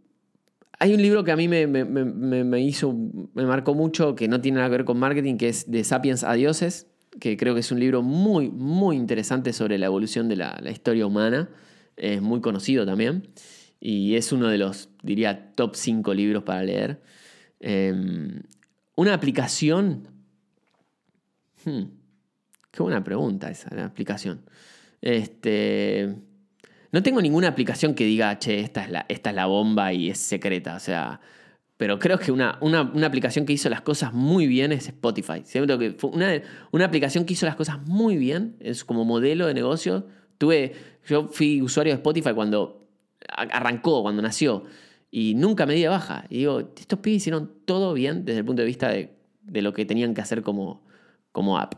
[0.80, 2.94] hay un libro que a mí me, hizo,
[3.34, 6.24] me marcó mucho, que no tiene nada que ver con marketing, que es de Sapiens
[6.24, 6.88] a Dioses,
[7.20, 10.72] que creo que es un libro muy, muy interesante sobre la evolución de la, la
[10.72, 11.49] historia humana.
[11.97, 13.28] Es muy conocido también.
[13.80, 17.01] Y es uno de los, diría, top 5 libros para leer.
[17.59, 18.41] Em,
[18.95, 20.07] una aplicación.
[21.66, 21.84] Hmm,
[22.72, 24.41] qué buena pregunta esa, la aplicación.
[25.01, 26.16] Este,
[26.91, 30.09] no tengo ninguna aplicación que diga, che, esta es la, esta es la bomba y
[30.09, 30.76] es secreta.
[30.76, 31.20] O sea,
[31.82, 35.42] pero creo que una, una, aplicación que hizo las cosas muy bien es Spotify.
[35.46, 39.48] Siento que fue una, una aplicación que hizo las cosas muy bien, es como modelo
[39.48, 40.06] de negocio.
[40.38, 40.74] Tuve,
[41.08, 42.88] yo fui usuario de Spotify cuando
[43.28, 44.66] arrancó, cuando nació
[45.10, 46.28] y nunca me di de baja.
[46.30, 49.10] Y digo, estos pibes hicieron todo bien desde el punto de vista de,
[49.64, 50.86] lo que tenían que hacer como,
[51.32, 51.74] como app.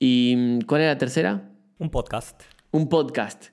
[0.00, 1.48] ¿Y cuál era la tercera?
[1.78, 2.42] Un podcast.
[2.72, 3.50] Un podcast.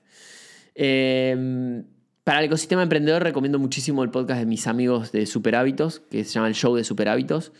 [0.74, 1.84] Em,
[2.24, 6.24] para el ecosistema emprendedor recomiendo muchísimo el podcast de mis amigos de Super Hábitos, que
[6.24, 7.52] se llama el Show de Super Hábitos,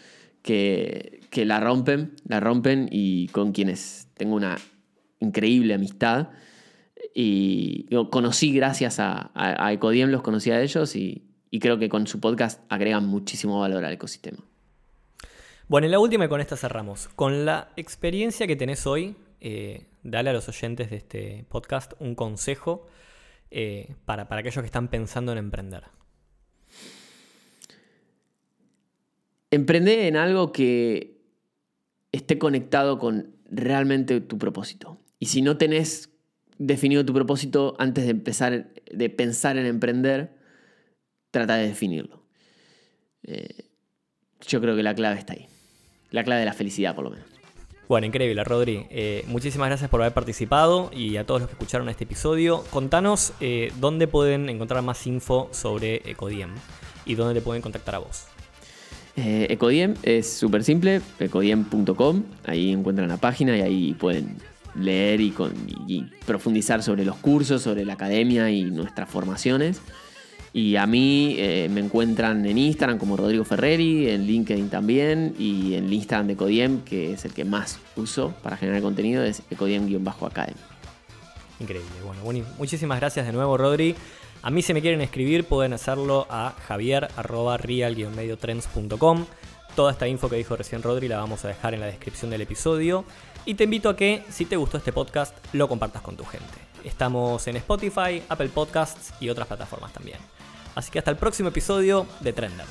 [0.42, 4.56] que, que la rompen, la rompen y con quienes tengo una
[5.20, 6.30] increíble amistad.
[7.14, 11.28] Y conocí gracias a, a, Ecodiem, los conocí a ellos y,
[11.60, 14.38] creo que con su podcast agregan muchísimo valor al ecosistema.
[15.68, 17.08] Bueno, en la última y con esta cerramos.
[17.08, 22.14] Con la experiencia que tenés hoy, eh, dale a los oyentes de este podcast un
[22.14, 22.88] consejo
[23.54, 25.84] eh, para, para aquellos que están pensando en emprender.
[29.54, 31.22] emprende en algo que
[32.12, 34.98] esté conectado con realmente tu propósito.
[35.18, 36.10] Y si no tenés
[36.58, 40.34] definido tu propósito antes de empezar, de pensar en emprender,
[41.30, 42.22] trata de definirlo.
[43.22, 43.70] Eh,
[44.46, 45.46] yo creo que la clave está ahí.
[46.10, 47.33] La clave de la felicidad, por lo menos.
[47.88, 48.86] Bueno, increíble, Rodri.
[48.90, 52.64] Eh, muchísimas gracias por haber participado y a todos los que escucharon este episodio.
[52.70, 56.50] Contanos eh, dónde pueden encontrar más info sobre Ecodiem
[57.04, 58.26] y dónde te pueden contactar a vos.
[59.16, 62.24] Ecodiem es súper simple, ecodiem.com.
[62.46, 64.38] Ahí encuentran la página y ahí pueden
[64.74, 65.32] leer y,
[66.26, 69.80] profundizar sobre los cursos, sobre la academia y nuestras formaciones.
[70.56, 75.74] Y a mí eh, me encuentran en Instagram como Rodrigo Ferreri, en LinkedIn también y
[75.74, 79.42] en el Instagram de Ecodiem, que es el que más uso para generar contenido, es
[79.50, 80.56] ecodiem-academy.
[81.58, 81.90] Increíble.
[82.06, 83.96] Bueno, bueno, muchísimas gracias de nuevo, Rodri.
[84.42, 89.26] A mí si me quieren escribir pueden hacerlo a javier.real-mediotrends.com.
[89.74, 92.42] Toda esta info que dijo recién Rodri la vamos a dejar en la descripción del
[92.42, 93.04] episodio.
[93.44, 96.46] Y te invito a que, si te gustó este podcast, lo compartas con tu gente.
[96.84, 100.18] Estamos en Spotify, Apple Podcasts y otras plataformas también.
[100.74, 102.70] Así que hasta el próximo episodio de Trenders.